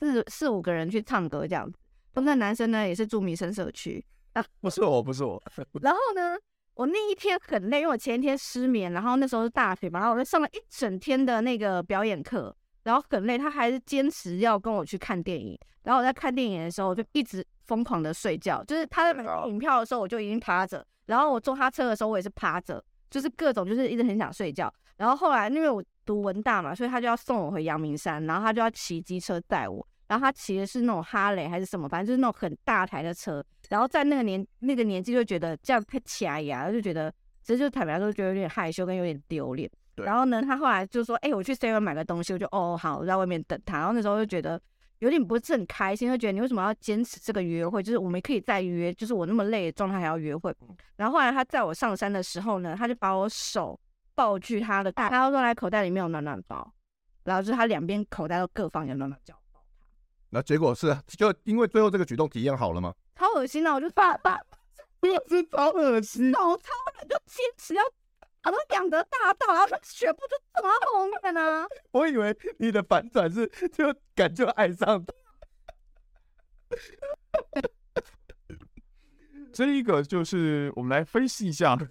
[0.00, 1.78] 四四五个人去唱歌这样子，
[2.14, 4.44] 那个男生呢也是住民生社区啊。
[4.60, 5.42] 不是我，不是我。
[5.80, 6.36] 然后呢，
[6.74, 15.58] 我那一天很累，因为我前一天失眠，然后那时候是大腿嘛，然后我就上了一整天的那个表演课，然后很累，他还是坚持要跟我去看电影。
[15.82, 24.72] 然后我在看电影的时候，我就一直疯狂的睡觉，就是他在买电影票的时候，我就已经趴着，然后我坐他车的时候，我也是趴着，就是各种就是一直很想睡觉。
[24.98, 29.86] 然后后来因为我读文大嘛，所以他就要送我回阳明山，然后他就要骑机车带我。
[30.06, 33.44] 然后他骑的是那种哈雷还是什么，反正就是那种很大台的车。
[33.68, 39.70] 然后在那个年那个年纪就觉得这样太起来呀，就觉得其实就坦白说觉得有点害羞跟有点丢脸。
[39.94, 43.76] 对然后呢，他后来就说：“哎、欸，我去 seven 买个东西。”我就哦好，我在外面等他。
[43.76, 44.58] 然后那时候就觉得
[45.00, 47.82] 有点不是很开心，就觉得你为什么要坚持这个约会？
[47.82, 50.54] 就是我们可以再约，就是我那么累的状态还要约会。
[50.96, 53.78] 然后后来他载我上山的时候呢，他就把我手
[54.18, 56.74] 抱去他的大，他说来口袋里面有暖暖包，
[57.22, 59.40] 然后就是他两边口袋都各放一个暖暖包。
[60.30, 62.92] 那结果是，就因为最后这个举动体验好了吗？
[63.14, 64.36] 超恶心的，我就爸爸，
[65.00, 67.82] 真的是超恶心，脑超人就坚持要，
[68.42, 71.64] 好像养德大道，然后他全部就走到后面呢。
[71.92, 75.14] 我以为你的反转是就感觉爱上他。
[79.52, 81.76] 这一个就是我们来分析一下。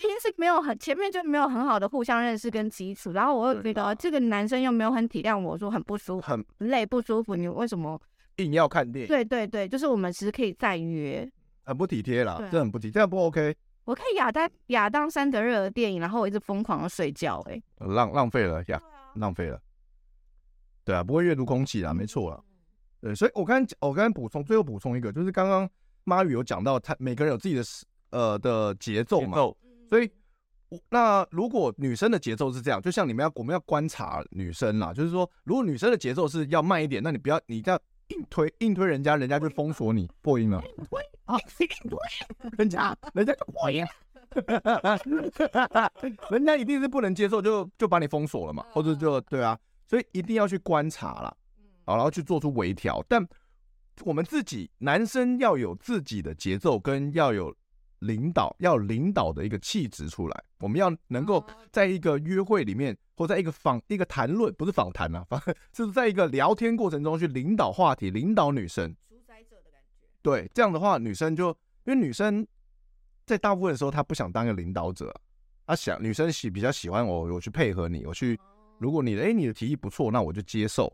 [0.00, 8.00] 今天是没有很前面就没有很好的互相认识跟基础，然后我又觉得这个男生又没有很体谅我说很不舒服，很累不舒服，你为什么
[8.36, 9.08] 硬要看电影？
[9.08, 11.30] 对对对，就是我们其实可以再约，
[11.64, 13.54] 很不体贴啦，这很不体贴，这样不 OK。
[13.84, 18.80] 我看亚当亚当山德热的电影，然后我一直疯狂的睡觉，哎，浪浪费了呀，
[19.16, 19.60] 浪费了。
[20.82, 22.40] 对啊，不会阅读空气啦，没错啦。
[23.02, 25.68] 对，所以我刚我刚刚补充，最后补充一个，就是刚刚
[26.04, 27.62] 妈宇有讲到，他每个人有自己的
[28.12, 29.36] 呃的节奏嘛。
[29.90, 30.08] 所以，
[30.88, 40.62] 那如果女生的节奏是这样，就像你们要我们要观察女生啦，就是说，如果女生的节奏是要慢一点，那你不要你这样硬推硬推人家，人家就封锁你破音了。
[40.62, 41.98] 硬推啊，硬推
[42.56, 43.84] 人家，人家就破音，
[46.30, 51.36] 人家一定是不能接受，就就把你封锁了嘛，或者就对啊，所以一定要去观察啦，
[51.84, 53.04] 好，然后去做出微调。
[53.08, 53.26] 但
[54.04, 57.52] 我们自己男生要有自己的节奏，跟要有。
[58.00, 65.40] 领导要领导的一个气质出来，我们要能够在一个约会里面，或在一个访一个谈论，不是访谈啊， 反
[65.72, 68.94] 是在一个聊天过程中去领导话题，领导女生。
[69.08, 70.06] 主宰者的感觉。
[70.22, 71.48] 对，这样的话，女生就
[71.84, 72.46] 因为女生
[73.26, 75.14] 在大部分的时候，她不想当一个领导者，
[75.66, 78.38] 她想女生喜比较喜欢我，我去配合你，我去，
[78.78, 80.90] 如果你的哎你的提议不错，那我就接受。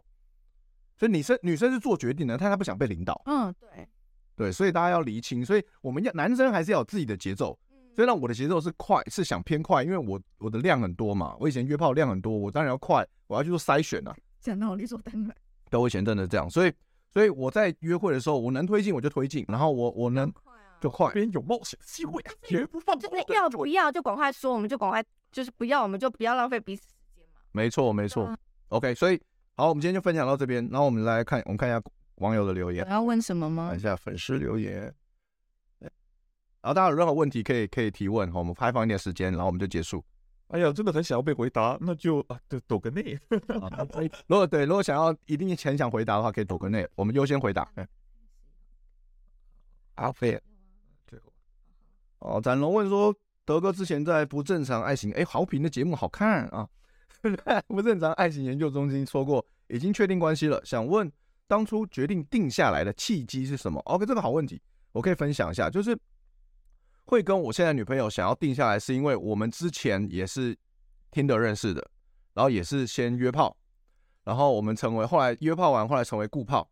[0.99, 3.23] 所以女生女生是做决定的，但她不想被领导。
[3.27, 3.89] 嗯，对。
[4.37, 7.59] 对，所以大家要厘清，所以我们要男生还是要有自己的节奏。
[7.95, 11.35] 所以让我的节奏是快，是想偏快，因为我我的量很多嘛。
[11.41, 14.15] 我以前约炮量很多，我当然要快，我要去做筛选啊。
[14.39, 15.35] 讲道理所当然。
[15.71, 16.73] 对，我以前真的这样，所以
[17.11, 20.31] 所以我在约会的时候，我能推进我就推进，然后我我能
[20.79, 23.19] 就快，边有冒险机会啊，绝不放过。
[23.35, 27.41] 要不要就赶快说，我们就赶快，就是不要我们就不要浪费彼此时间嘛。
[27.53, 28.31] 没错没错
[28.69, 29.19] ，OK，所以
[29.55, 31.81] 好，我们今天就分享到这边，然后我们来看，我们看一下。
[32.17, 33.69] 网友的留言，我要问什么吗？
[33.69, 34.93] 看一下粉丝留言。
[35.81, 40.05] 然后大家有任何问题可以可以提问，我们开放一点时间，然后我们就结束。
[40.49, 43.19] 哎呀，真的很想要被回答，那就啊，就抖个内。
[44.27, 47.69] 如果对，如果想要一定很想回答的话，可以抖个内，我们优先回答。
[49.95, 50.41] 阿飞，
[51.07, 51.33] 最后
[52.19, 56.69] 哦，展龙问说，德哥之前在不正常爱情哎好评的节目好看啊，
[57.69, 61.11] 不正常爱情研究中心说过已经确定关系了，想问。
[61.49, 64.61] 当初决定定下来的契机是什么？OK，这个好问题，
[64.93, 65.71] 我可以分享一下。
[65.71, 65.99] 就是
[67.05, 70.57] 会跟我现在女朋友想要定下来，是因为我们之前也是
[71.11, 71.89] 听得认识的，
[72.35, 73.57] 然后也是先约炮，
[74.25, 76.69] 然后我们成为后来约炮完，后来成为固炮，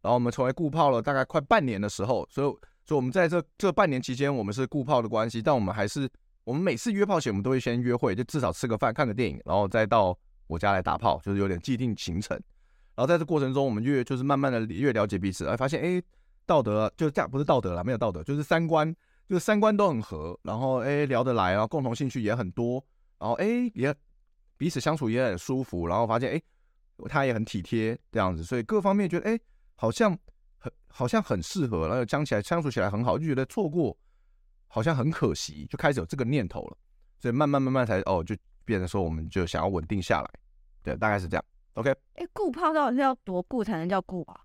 [0.00, 2.48] 然后我们成为固炮了大概快半年的时候，所以
[2.84, 6.10] 所以我们在这这半年期间，我们是固炮的关系，但我们还是
[6.42, 12.36] 我们每次约炮前，我们都会先约会，就至少吃个饭、看个电影，然后再到我家来打炮，就是有点既定行程。
[12.94, 16.02] 然后在这过程中，我们越就是慢慢的越了解彼此，哎，发现哎，
[16.44, 18.94] 道德就这样，不是道德啦，没有道德，就是三观，
[19.26, 22.84] 就是三观都很合，然后哎聊得来啊，共同兴趣也很多，
[23.18, 23.94] 然后哎也
[24.56, 26.42] 彼此相处也很舒服，然后发现哎
[27.08, 29.40] 他也很体贴这样子，所以各方面觉得哎
[29.74, 30.16] 好像
[30.58, 33.96] 很好像很适合，然后讲起来相处起来很好，就觉得错过
[34.68, 36.76] 好像很可惜，就开始有这个念头了，
[37.18, 40.30] 所以慢慢慢慢才哦就变成说我们就想要稳定下来，
[40.82, 41.44] 对，大概是这样。
[41.74, 44.40] OK，哎，固炮到底是要多固才能叫固啊？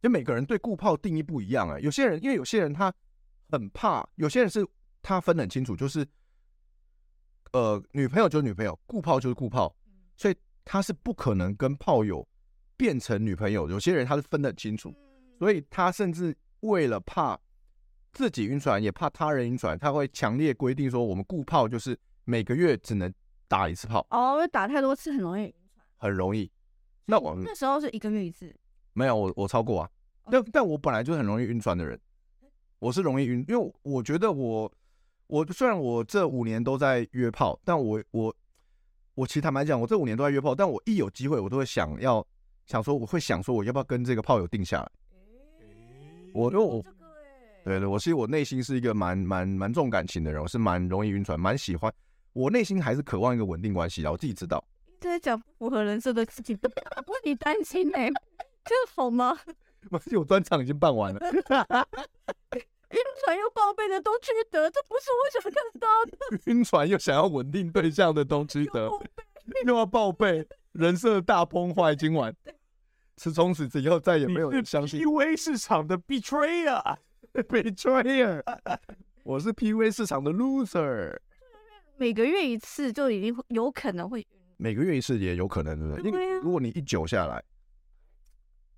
[0.00, 1.78] 就每个人对固炮定义不一样啊。
[1.78, 2.92] 有些人因为有些人他
[3.50, 4.66] 很怕，有些人是
[5.00, 6.04] 他分得很清楚，就是
[7.52, 9.72] 呃，女朋友就是女朋友，固炮就是固炮，
[10.16, 12.26] 所以他是不可能跟炮友
[12.76, 14.92] 变成女朋友，有些人他是分得很清楚，
[15.38, 17.38] 所以他甚至为了怕
[18.12, 23.12] 自己晕船，也怕他人晕船，他会强烈规定说，我们固炮就是每个月只能
[23.46, 24.04] 打一次炮。
[24.10, 25.54] 哦，因为打太多次很容易。
[26.02, 26.50] 很容易。
[27.04, 28.52] 那我那时候是一个月一次。
[28.92, 29.90] 没有，我我超过啊。
[30.28, 31.98] 但但我本来就很容易晕船的人，
[32.80, 34.70] 我是容易晕，因为我觉得我
[35.28, 38.34] 我虽然我这五年都在约炮，但我我
[39.14, 42.26] 我其实坦白讲，我这五年都在约炮，但我一有机会，我都会想要
[42.66, 44.90] 想说，我会想说，我要不要跟这个炮友定下来？
[46.34, 46.82] 我因为我
[47.64, 51.92] 对对，我其实我内心是一个蛮蛮蛮重感情的人，我是蛮容易晕船，蛮喜欢，
[52.32, 54.62] 我内心还是渴望一个稳定关系的，我自己知道。
[55.10, 58.08] 在讲不符合人设的事情， 不为你担心呢、欸，
[58.64, 59.36] 这好吗？
[59.90, 61.20] 不是，我专场已经办完了。
[62.92, 66.18] 晕船又报备的东区德，这不是我想看到的。
[66.52, 68.90] 晕船又想要稳定对象的东区德，
[69.66, 71.94] 又要报备人设大崩坏。
[71.94, 72.34] 今晚
[73.16, 78.42] 是从此以后再也没有人相信 PUA 市场的 betrayer，betrayer，
[79.24, 81.18] 我是 PUA 市场的 loser。
[81.96, 84.26] 每个月一次就已经有可能会。
[84.62, 86.08] 每个月一次也有可能，对不对？
[86.08, 87.42] 因为如果你一久下来，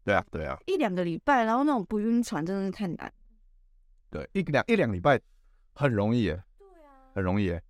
[0.03, 3.12] 对啊，对啊，一两个礼拜，然后那种不晕船真的是太难。
[4.09, 5.20] 对，一两一两礼拜
[5.75, 7.62] 很容易耶，对啊，很容易耶，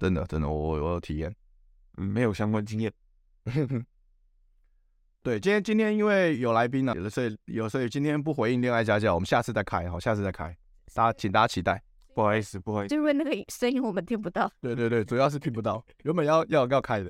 [0.00, 1.32] 真的真的，我我有体验，
[1.98, 2.92] 嗯，没有相关经验。
[5.22, 10.56] 对，今天今天因为有来宾了，有的所以有所以今天不回应恋爱家教，我们下次再开，好，下次再开，
[10.92, 11.80] 大家请大家期待。
[12.18, 14.50] 不好意思，不好意思，就因为那个声音我们听不到。
[14.60, 17.08] 对对对，主要是听不到，原本要要要开的。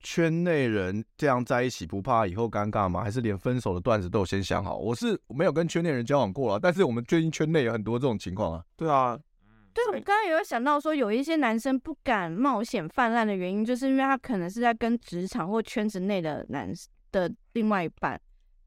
[0.00, 3.02] 圈内人这样在一起不怕以后尴尬吗？
[3.02, 4.76] 还是连分手的段子都有先想好？
[4.76, 8.62] 我是没有跟圈内人交往过了，但是我们最近圈内有很多这种情况啊。
[8.76, 9.18] 对啊，
[9.72, 16.70] 对，我刚刚有想到说，有一些男生不敢冒险泛滥的原因，就是因为他可能是在跟职场或圈子内的男
[17.10, 18.20] 的另外一半。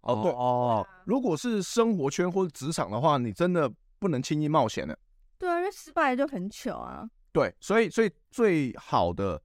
[0.08, 4.98] 哦，对哦，如果是生活圈或者职场的话，你真的不能轻易冒险的。
[5.38, 7.08] 对啊，因为失败就很糗啊。
[7.34, 9.40] 对，所以所以最好的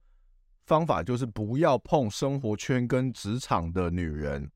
[0.65, 4.49] 方法就是不要碰生活圈跟职场的女人，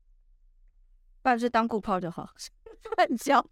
[1.22, 2.28] 不然就当顾炮就好，
[2.96, 3.44] 乱交。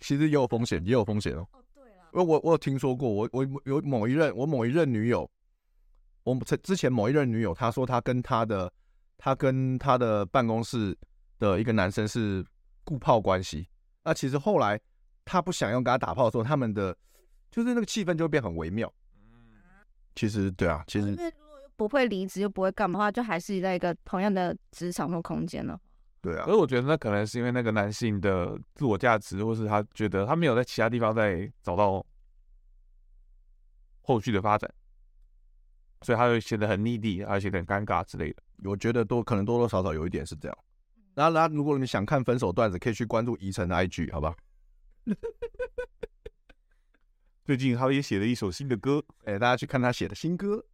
[0.00, 1.46] 其实也有风险，也有风险哦。
[1.52, 5.30] 哦，对了，因为我我有听说过，我我有某一任我某一任女友，
[6.22, 8.72] 我之前某一任女友，她说她跟她的
[9.18, 10.96] 她跟她的办公室。
[11.44, 12.44] 的一个男生是
[12.84, 13.68] 固炮关系，
[14.02, 14.80] 那其实后来
[15.24, 16.96] 他不想要跟他打炮的时候，他们的
[17.50, 18.92] 就是那个气氛就会变很微妙。
[19.16, 19.22] 嗯
[20.14, 25.78] 其实对啊，其实因为如果又不会离职又不会干嘛的话，就还是在一个同样的职场或空间了。
[26.20, 32.04] 对啊，所以我觉得那可能是因为那个男性的自我价值，或是他觉得他没有在其他地方再找到
[34.02, 34.72] 后续的发展，
[36.02, 38.42] 所以他就显得很 needy，而且很尴尬之类的。
[38.62, 40.58] 我觉得多可能多多少少有一点是这样。
[41.14, 44.36] 然后，然后，如果你想看分手段子，可以去关注宜晨的 IG，好吧？
[47.44, 50.64] 最近他也写了一首新的歌，哎，大家去看他写的新歌。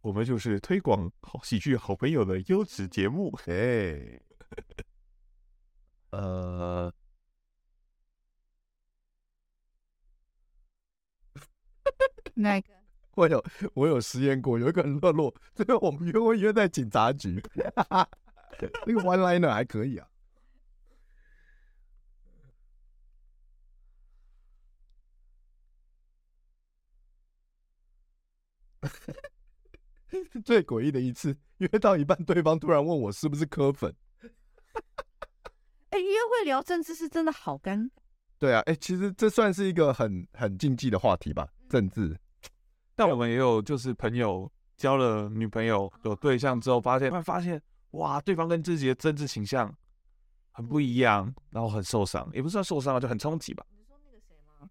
[0.00, 3.36] 我们就是推广好喜剧好朋友的优质节目。
[3.46, 4.20] 哎，
[6.10, 6.92] 呃，
[12.34, 12.68] 哪个？
[13.16, 17.42] 我有我有实验过，有一个人乐乐，最后我们约会约在警察局。
[18.86, 20.08] 那个 one liner 还可以啊。
[30.44, 33.94] 最诡异的一次，约到一半，对方突然问我是不是磕粉。
[35.90, 37.90] 哎、欸，约会聊政治是真的好尴尬。
[38.38, 42.18] 对啊，哎、欸，其实这算是一个很很禁忌的话题吧，政治。
[42.94, 47.60] 但我们也有就是朋友交了女朋友有对象之后，发现发现。
[47.92, 49.74] 哇，对方跟自己的政治倾向
[50.50, 53.64] 很不一样，然后很受伤，也不算受伤啊，就很冲击吧。
[53.70, 54.68] 你说那个谁吗？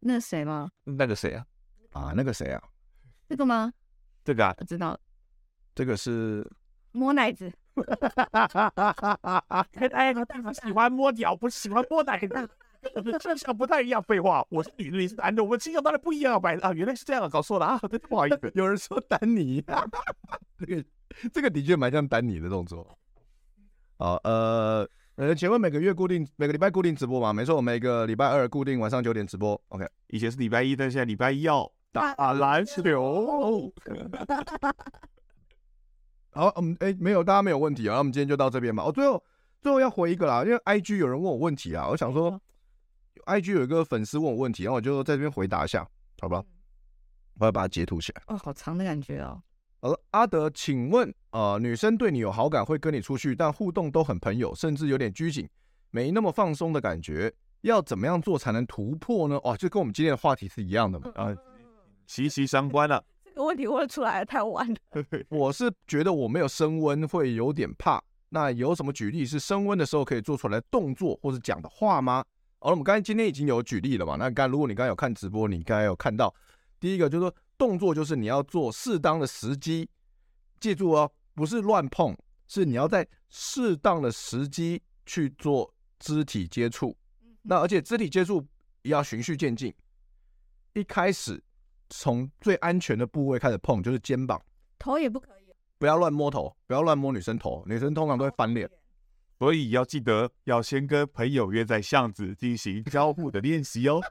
[0.00, 0.70] 那个谁吗？
[0.84, 1.46] 那个谁啊？
[1.92, 2.62] 啊，那个谁啊？
[3.28, 3.72] 这个吗？
[4.24, 4.54] 这个啊？
[4.58, 5.00] 我知道了，
[5.74, 6.46] 这个是
[6.92, 7.50] 摸奶子。
[9.92, 10.12] 哎，
[10.44, 12.50] 我喜欢摸屌，不喜欢摸奶子。
[13.20, 14.02] 倾向不太一样。
[14.02, 16.38] 废话，我是女的，你是男的，我们倾向当然不一样啊！
[16.38, 18.52] 白啊，原来是这样啊，搞错了啊，对，不好意思。
[18.54, 19.64] 有人说丹尼，
[20.58, 20.84] 这个。
[21.32, 22.86] 这个的确蛮像丹尼的动作。
[23.98, 27.32] 好，呃，呃，请问每个月固定每个礼拜固定直播吗？
[27.32, 29.60] 没错，每个礼拜二固定晚上九点直播。
[29.68, 33.72] OK，以前是礼拜一，但现在礼拜一要打篮球。
[36.30, 37.94] 好，嗯，哎，没有，大家没有问题啊。
[37.94, 38.84] 那我们今天就到这边吧。
[38.84, 39.22] 哦，最后
[39.60, 42.40] 最后要回一个啦，因为 IG 有人问我问题啊，我想说
[43.26, 45.88] ，IG 有一个粉丝问我问题，然后我就在这边回答一下，
[46.20, 46.44] 好吧？
[47.40, 48.22] 我要把它截图起来。
[48.28, 49.42] 哦，好长的感觉哦。
[49.80, 55.48] 而阿德，请问，呃，女生对你有好感，会跟你出去，但互动都很朋友，甚至有点拘谨，
[55.90, 59.36] 没那么放松的感觉，要怎么样做才能突破呢？
[59.44, 61.36] 哦，就跟我们今天的话题是一样的嘛，啊，
[62.08, 63.00] 息息相关啊。
[63.24, 64.76] 这个问题问出来太晚了。
[65.30, 72.24] 我是觉得我没有升温会有点怕，那有什么举例是升温的时候可以做出来动作或者讲的话吗？
[72.58, 76.34] 好了，我们刚才今天已经有举例了嘛，那刚如果你刚才有看直播，你刚才有看到，
[76.80, 77.32] 第一个就是说。
[77.58, 79.90] 动作就是你要做适当的时机，
[80.60, 86.96] 记住哦，不是乱碰，是你要在适当的时机去做肢体接触。
[87.42, 88.46] 那而且肢体接触
[88.82, 89.74] 也要循序渐进，
[90.74, 91.42] 一开始
[91.90, 94.40] 从最安全的部位开始碰，就是肩膀，
[94.78, 98.70] 头也不可以，不要乱摸头，不要乱摸女生头，女生通常都会翻脸，
[99.38, 104.00] 所以要记得要先跟朋友约在巷子进行交互的练习哦。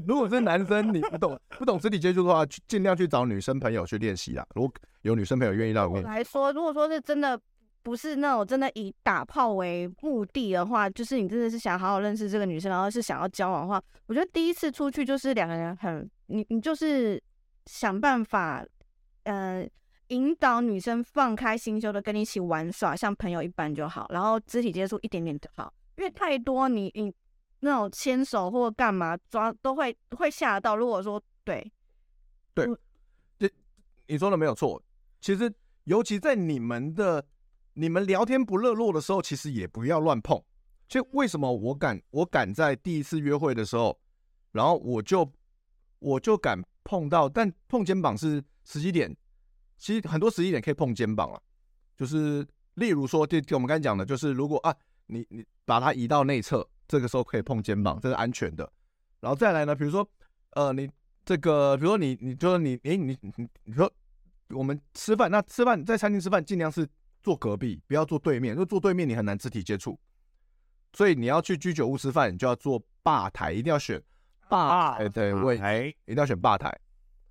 [0.06, 4.46] 如果是男生，你不懂不懂肢体接触的话，去尽量去找女生朋友去练习啦。
[4.54, 4.72] 如果
[5.02, 7.40] 有女生朋友愿意让我来说，如果说是真的
[7.82, 17.22] 不是那种真的以打炮为目的的话，就是你真的是想好好认识这个女生，然后是想要交往的话，我觉得第一次出去就是两个人很你你就是
[17.66, 18.64] 想办法，
[19.24, 19.66] 呃，
[20.08, 27.12] 引导女生放开心胸的跟你一起玩耍，像朋友一般就好，然后肢体接触一点点就好，因为太多你你。
[27.64, 30.76] 那种牵手或干嘛抓都会会吓到。
[30.76, 31.72] 如果说对，
[32.52, 32.66] 对，
[33.38, 33.50] 这
[34.06, 34.80] 你说的没有错。
[35.18, 35.50] 其实，
[35.84, 37.26] 尤其在你们的
[37.72, 40.40] 你们聊天不热络的时候，其实也不要乱碰。
[40.88, 43.98] 所以为什么我敢我敢在第一次约会的时候，
[44.52, 45.32] 然后我就
[45.98, 49.16] 我就敢碰到，但碰肩膀是时机点。
[49.78, 51.40] 其实很多时机点可以碰肩膀啊，
[51.96, 56.68] 就是例如说，就就我们刚才讲的，就是如果啊，你你把它移到内侧。
[56.86, 58.70] 这个时候可以碰肩膀，这是安全的。
[59.20, 60.08] 然后再来呢，比如说，
[60.50, 60.90] 呃，你
[61.24, 63.90] 这个，比如说你，你就是你，诶，你你你说
[64.50, 66.86] 我们吃饭，那吃饭在餐厅吃饭，尽量是
[67.22, 69.98] 坐隔壁，不要坐对面，因为坐对面你很难肢体接触。
[70.92, 74.00] 所以你要去居酒屋吃饭，你就要坐吧台，一定要选
[74.48, 75.56] 吧台的位，
[76.04, 76.72] 一定要选吧台。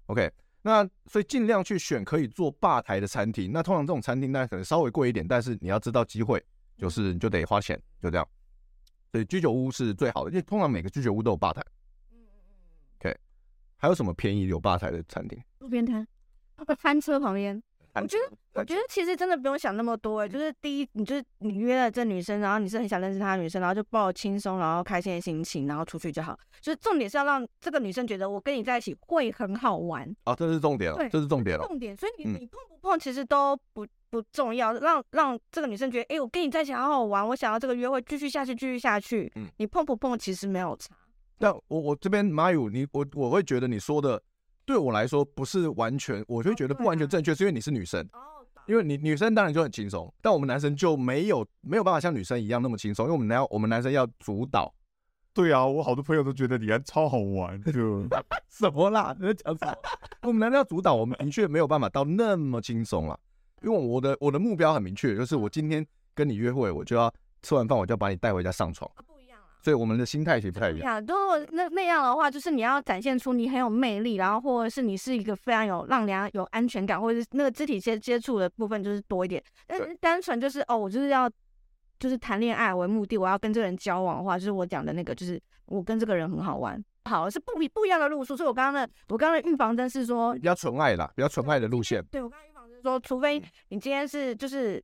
[0.07, 0.29] OK，
[0.63, 3.51] 那所以尽量去选可以坐吧台的餐厅。
[3.53, 6.43] 那通常这种餐厅呢，可能稍微贵一点，但是你要知道机会，
[6.77, 8.27] 就是你就得花钱，就这样。
[9.13, 11.61] 对，居酒屋是最好的，因为通常每个居酒屋都有吧台。
[12.11, 13.09] 嗯嗯嗯。
[13.11, 13.15] OK，
[13.77, 15.39] 还有什么便宜有吧台的餐厅？
[15.59, 16.07] 路边摊，
[16.81, 17.61] 餐车旁边。
[17.93, 26.35] 我觉得，我觉得其实真的不用想那么多，哎，就是第一，你就是你约了这女生，然后你是很想认识她的女生，然后就抱轻松，然后开心的心情，然后出去就好。
[26.59, 30.11] 就是重点是要让这个女生觉得我跟你在一起会很好玩。
[30.23, 31.67] 啊，这是重点了，对，这是重点了。
[31.67, 33.85] 重点，所以你你碰不碰其实都不。
[34.13, 39.31] 不重要，让让这个女生觉得，哎、欸，我跟你在一起好好玩，我想要这个约会继续下去，继续下去。
[39.33, 40.95] 嗯，你碰不碰其实没有差。
[41.39, 44.21] 但我我这边马友，你我我会觉得你说的
[44.65, 48.07] 对我来说不是完全，我就觉得不完全正确，哦啊、是因为你是女生。
[48.13, 48.45] 哦。
[48.67, 54.71] 因为你女生当然就很轻松，但我们男生就没有没有办法像女生一样那么轻松，因为我们男我们男生要主导。
[55.33, 58.07] 对啊，我好多朋友都觉得你还超好玩，就
[58.47, 59.15] 什么啦？
[59.19, 59.75] 你在讲什么？
[60.21, 63.19] 我们男生要主导，我们的确没有办法到那么轻松了。
[63.63, 67.11] 因为我的我的目标很明确，就是我今天跟你约会，我就要
[67.41, 68.89] 吃完饭我就要把你带回家上床。
[69.07, 70.99] 不一样啊，所以我们的心态其实不太一样。
[70.99, 79.41] 如果那那样的话，就是你要展现出你很有魅力，然后或者是你是一个非常有让人家有安全感，或者是那个肢体接接触的部分就是多一点。
[79.65, 81.29] 但是单纯就是哦，我就是要
[81.99, 86.83] 就是谈恋爱为目的，我要跟这个人交往的话，就是我讲的那个，就是我跟这个人很好玩。
[87.05, 88.35] 好，是不一不一样的路数。
[88.35, 92.03] 所以我刚刚的我刚刚的预防针是说比较纯爱啦，比较纯爱的路线。
[92.11, 92.52] 对，我刚刚。
[92.83, 94.83] 说，除非你今天是就是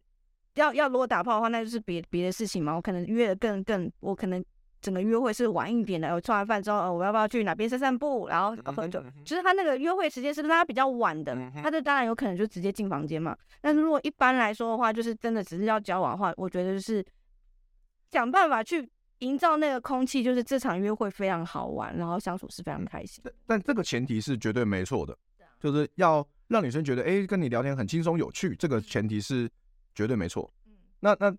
[0.55, 2.73] 要要如果打炮的话，那就是别别的事情嘛。
[2.73, 4.43] 我可能约的更更，我可能
[4.81, 6.11] 整个约会是晚一点的。
[6.15, 9.03] 我吃完饭之后，呃，我要不要去哪边散散步，然后喝酒？
[9.23, 13.37] 就是他那个约会时间是拉比较晚的，他这当然有可能就直接进房间嘛。
[13.61, 17.05] 但是如果一般来说的话，就是真的只是要交往的话，我觉得就是
[18.09, 18.89] 想办法去
[19.19, 23.23] 营造那个空气，就是这场约会非常好玩，然后相处是非常开心。
[23.45, 25.17] 但这个前提是绝对没错的，
[25.59, 26.25] 就是要。
[26.49, 29.49] 让女生觉得，哎，跟你聊天很轻松有趣，这个前提是
[29.95, 30.51] 绝对没错。
[30.99, 31.33] 那那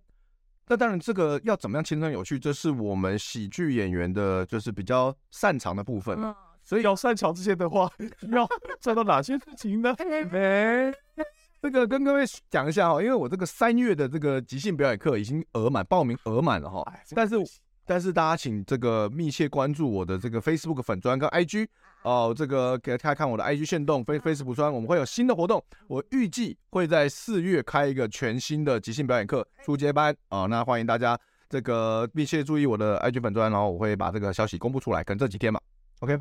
[0.68, 6.16] 那当然，这个要怎么样轻松有趣，这是我们喜剧演员的，就是比较擅长的部分。
[6.62, 7.90] 所以要擅长这些的话，
[8.30, 8.48] 要
[8.80, 9.92] 做到哪些事情呢？
[9.98, 10.94] 哎，
[11.60, 16.84] 这个跟各位讲一下哈，因为我这个三月的这个即兴表演课已经额满，报名额满了哈。
[17.16, 17.36] 但是
[17.84, 21.66] 但是大家请这个密切关注我的这个 Facebook 粉专跟 IG。
[22.02, 25.62] 哦，这个给大家看我的 IG 炫动，Face，Facebook 专，我们会有新的活动。
[25.86, 35.60] 我预计会在四月开一个全新的即兴表演课初阶班啊、哦，那欢迎大家这个密切注意我的 IG 粉专，然后我会把这个消息公布出来，可能这几天吧。
[36.00, 36.18] OK。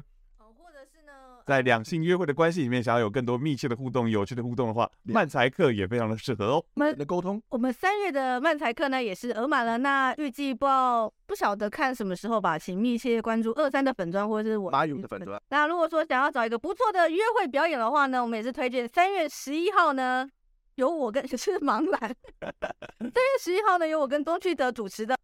[1.50, 6.66] 在两性约会的关系里面，想要有更多密切的互动、有趣的互动的话，漫才课也非常的适合哦。
[6.76, 15.41] 我们的沟通，我们三月的漫才课呢也是额满了，那预计不知道不晓得看什么时候吧，请密切关注二三的粉砖或者是我马友的粉砖。
[15.50, 20.30] 那如果说想要找一个不错的约会表演的话呢，我们也是推荐三月十一号呢，
[20.76, 22.00] 由我跟 是盲兰，
[22.39, 25.18] 三月十一号呢由我跟东区德主持的。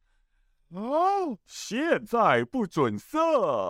[0.74, 3.20] 哦，现在不准色。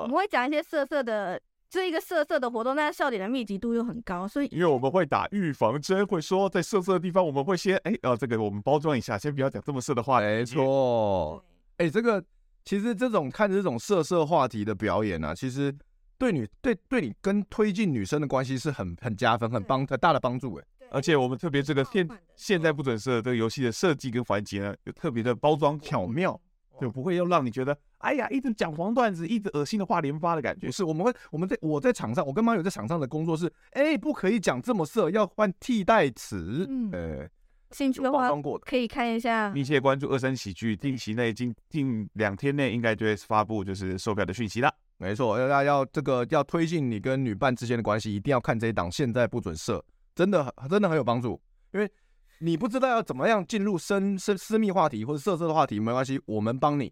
[0.04, 1.40] 我们会讲一些色色的，
[1.76, 10.22] 这一个色色的活动，但是笑点的密集度又很高，所以因为我们会打预防针，会说在色色的地方，我们会先哎，呃，这个我们包装一下，先不要讲这么色的话。
[10.22, 11.44] 没错，
[11.76, 12.24] 哎，这个
[12.64, 15.76] 其实这种看这种色色话题的表演啊，其实
[16.18, 20.64] 对女对对你跟推进女生的关系是很很加分、很帮很大的帮助哎。
[20.92, 22.08] 而且我们特别这个现
[22.38, 26.40] 现在不准色这个游戏的设计跟环节呢，有特别的包装巧妙。
[26.78, 30.68] 就不会又让你觉得，哎呀，一直讲黄段子，一直恶心的话连发的感觉。
[30.68, 36.66] 不是，我们会，我们在我在场上，我跟马友在场上的工作是，哎，不可以讲这么色，要换替代词。
[36.70, 37.30] 嗯，呃，
[37.72, 38.30] 兴趣的话
[38.62, 44.72] 可以看一下，密切关注二三喜剧，定期内近近两天内应该就会发布就是售票的讯息了。
[44.98, 48.92] 没错，要要要这个要推进你跟女伴之间的关系，一定要看这一档。
[48.92, 49.84] 现在不准色，
[50.14, 51.42] 真的真的很有帮助，
[51.74, 51.92] 因为。
[52.40, 56.92] 你不知道要怎么样进入深深私密话题或者色色的话题，没关系，我们帮你。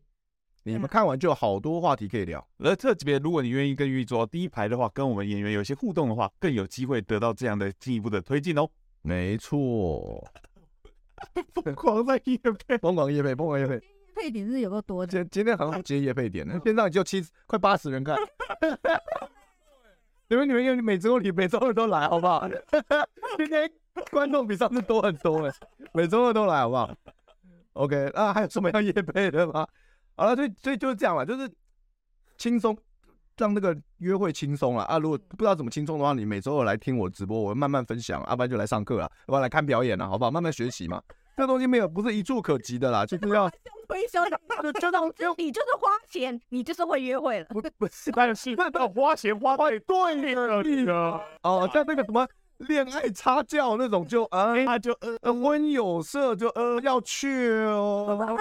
[0.63, 2.45] 你们看完就有好多话题可以聊。
[2.59, 8.69] 而特别，如果你愿意更愿意坐第一排的话，跟我们演员有一些互动的话，更有机会得到这样的进一步的推进哦。
[9.01, 10.25] 没错，
[11.53, 12.37] 疯狂在夜
[12.67, 13.79] 配，疯狂夜配，疯狂夜配，
[14.15, 15.11] 配点是有个多的。
[15.11, 18.17] 今今天好像接夜配点，线上就七快八十人看。
[20.29, 22.47] 你们你们因为每周你每周二都来好不好？
[23.37, 23.69] 今天。
[24.09, 25.53] 观众比上次多很多哎，
[25.93, 26.91] 每周二都来好不好
[27.73, 29.67] ？OK，那还有什么要夜配的吗？
[30.15, 31.49] 好了，所以所以就是这样了，就是
[32.37, 32.77] 轻松
[33.37, 34.99] 让那个约会轻松了啊。
[34.99, 40.29] 如果不知道怎么轻松的话，你每周二来听我直播，我会慢慢分享，要不然就来上课了，要不然来看表演了，好不好？
[40.29, 41.01] 慢慢学习嘛，
[41.35, 43.49] 这个东西没有不是一触可及的啦，就是要
[43.87, 44.39] 推销的，
[44.79, 52.27] 就当就你就是花钱，你就是会约会了，不不是，但是那要花钱花对对啊，哦，像那个什么。
[52.63, 54.91] 恋爱插教那种就啊，他 就
[55.21, 58.35] 呃温有色就呃要去哦。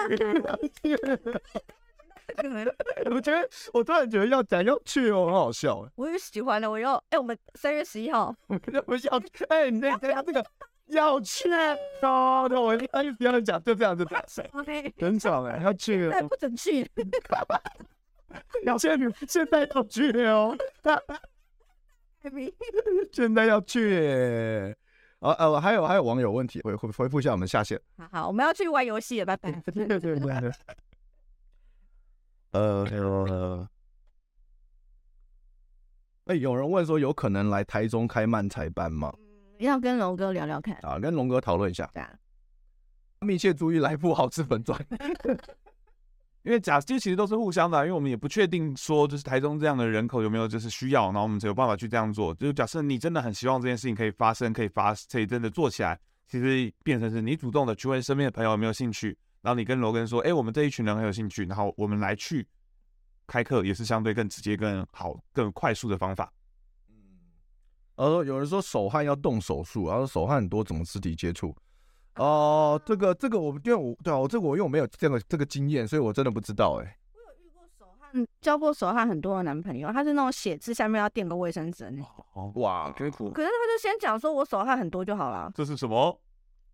[3.11, 5.85] 我觉得我突然觉得要讲要去哦，很好笑。
[5.95, 10.43] 我也喜欢的，我要哎，我们三月十一号，我要哎，你那等下这个
[10.87, 11.49] 要去
[12.01, 14.05] 哦，对，我一开始要讲就这样子，
[14.53, 16.89] OK，很爽哎，要去，不准去，
[18.63, 20.57] 要现在现在要去哦。
[23.11, 24.75] 现在 要去，
[25.19, 27.79] 啊呃，还有还有网友问题，回回回复一下，我们下线。
[27.97, 29.51] 好好，我们要去玩游戏了，拜拜。
[29.71, 30.51] 对对对对。
[32.51, 33.67] 呃呃，
[36.25, 39.13] 哎，有人问说，有可能来台中开漫才班吗？
[39.59, 40.77] 要跟龙哥聊聊看。
[40.81, 41.89] 啊，跟龙哥讨论一下。
[41.93, 42.13] 对啊。
[43.21, 44.77] 密切注意来铺好吃粉砖。
[46.43, 52.33] 因为假这其实都是互相的，因为我们也不确定说就是台中这样的人口有没有就是需要，然后我们才有办法去这样做。
[52.35, 62.45] 就是假设你真的很希望这件事情可以发生，可以发，可以真的做起来，其实变成是你主动的去问身边的朋友有没有兴趣，然后你跟罗根说，哎，我们这一群人很有兴趣，然后我们来去
[63.25, 66.29] 开课，也是相对更直接、更好、更快速的方法。
[66.89, 66.95] 嗯，
[67.95, 71.55] 然后有人说手汗要动手术，然后手汗很多，怎么肢体接触？
[72.15, 76.97] 哦，这个这个我因为我对啊，我这个我因为我没有这个这个经验，所以我真的不知道哎。
[77.13, 82.53] 我有遇过手汗，交过手汗很多的男朋友，他是那种写字下面要垫个卫生纸那种。
[82.55, 83.31] 哇，可以苦。
[83.31, 85.51] 可是他就先讲说我手汗很多就好了。
[85.55, 86.19] 这是什么？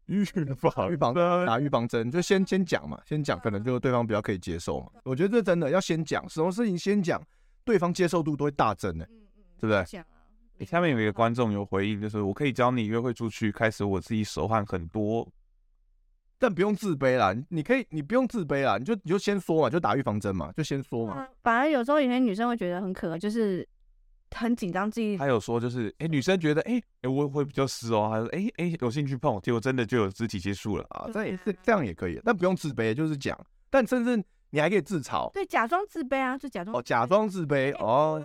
[0.08, 0.44] 预防
[0.92, 4.88] 预防针，打预防针，就先先讲嘛，先讲，可能就对方比较可以接受嘛。
[5.04, 7.22] 我觉得这真的要先讲，什么事情先讲，
[7.64, 9.06] 对方接受度都会大增的，
[9.60, 10.04] 对不对？
[10.60, 15.26] 你下面有一个观众有回应，就是我可以教你约会出去，开始我自己手汗很多，
[16.38, 17.34] 但不用自卑啦。
[17.48, 21.26] 你可以，你不用自卑啦，你就你就先说嘛，就打预防针嘛，就先说嘛。
[21.42, 23.66] 反而有时候有些女生会觉得很可爱，就是
[24.32, 25.18] 很紧张自己。
[25.18, 31.10] 还有说就是，哎、欸，女生觉得，哎、欸，哎，我会比较湿哦，还是哎哎有兴趣碰，结果真的就有肢体接触了啊。
[31.14, 33.40] 这也是这样也可以，但不用自卑，就是讲，
[33.70, 38.22] 但甚至你还可以自嘲，对，假装自卑啊，就假装哦，假装自卑哦。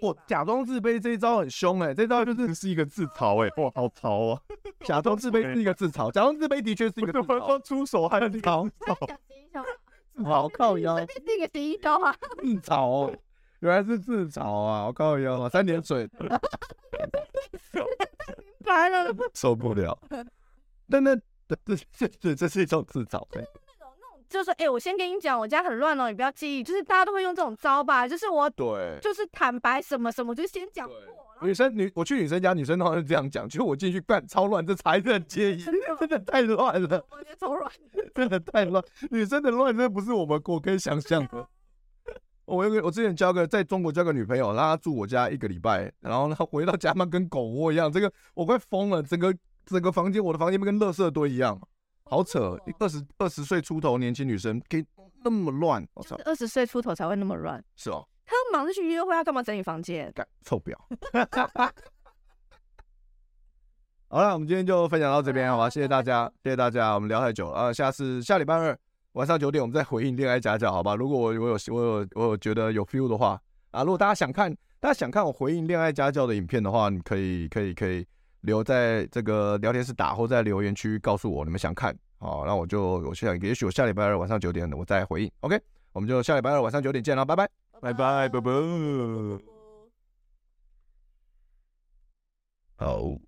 [0.00, 4.40] 我假装自卑这一招很凶哎，这一招就是是一个自嘲哎， 哇，好潮啊！
[4.80, 7.62] 假装自卑是一个自嘲，假装自卑的确是一个自嘲。
[7.62, 8.70] 出手还有自嘲，
[10.24, 13.12] 好靠腰，这个第一招啊，自嘲，
[13.60, 16.08] 原来是自嘲啊，好靠腰，三点水，
[18.64, 19.98] 白了，受不了。
[20.90, 23.42] 但那这这这这是一种自嘲，对。
[23.42, 23.67] 那种那种
[24.28, 26.62] 就说，哎、欸，我先跟你讲，我家很乱哦，你不要介意。
[26.62, 30.96] 就是大家都会用这种招吧，就是我对，就是坦白什么什么，就先讲过。
[31.40, 35.64] 女生女，我去女生家，女生通常是这样讲，就我进去干超乱，这才是很介意，
[35.98, 37.70] 真的太乱了，我觉得超乱，
[38.14, 41.46] 真的太乱，女生的乱真的不是我们我可以想象的。
[42.44, 49.32] 我有个，我之前交个在中国交个女朋友，让她住我家一个礼拜，然后她回到家嘛跟狗窝一样，这个我快疯了，整个
[49.64, 51.60] 整个房间，我的房间跟垃圾堆一样，
[52.08, 54.84] 好扯，二十二十岁出头年轻女生可以
[55.22, 60.10] 那么乱，我操，二十岁出头才会那么乱，是哦，他忙着去约会，他干嘛整理房间？
[60.14, 60.74] 干臭婊。
[64.10, 68.78] 好了，我们今天就分享到这边，好吧，谢谢大家，谢谢大家，我们聊太久了啊，下次下礼拜二。
[69.12, 70.94] 晚上九点，我们再回应恋爱家教，好吧？
[70.94, 73.40] 如果我我有我有我有觉得有 feel 的话
[73.72, 78.06] 啊，如果大家想看，大家想看我回应恋爱家教的影片的话，你可以可以可以
[78.42, 85.60] 留在这个聊天室打，或在留言区告诉我你们想看，好，那我就我想也许我下礼拜二晚上九点我再回应，OK？
[85.92, 87.48] 我们就下礼拜二晚上九点见了，拜拜，
[87.80, 88.50] 拜拜，拜拜，
[92.76, 93.27] 好。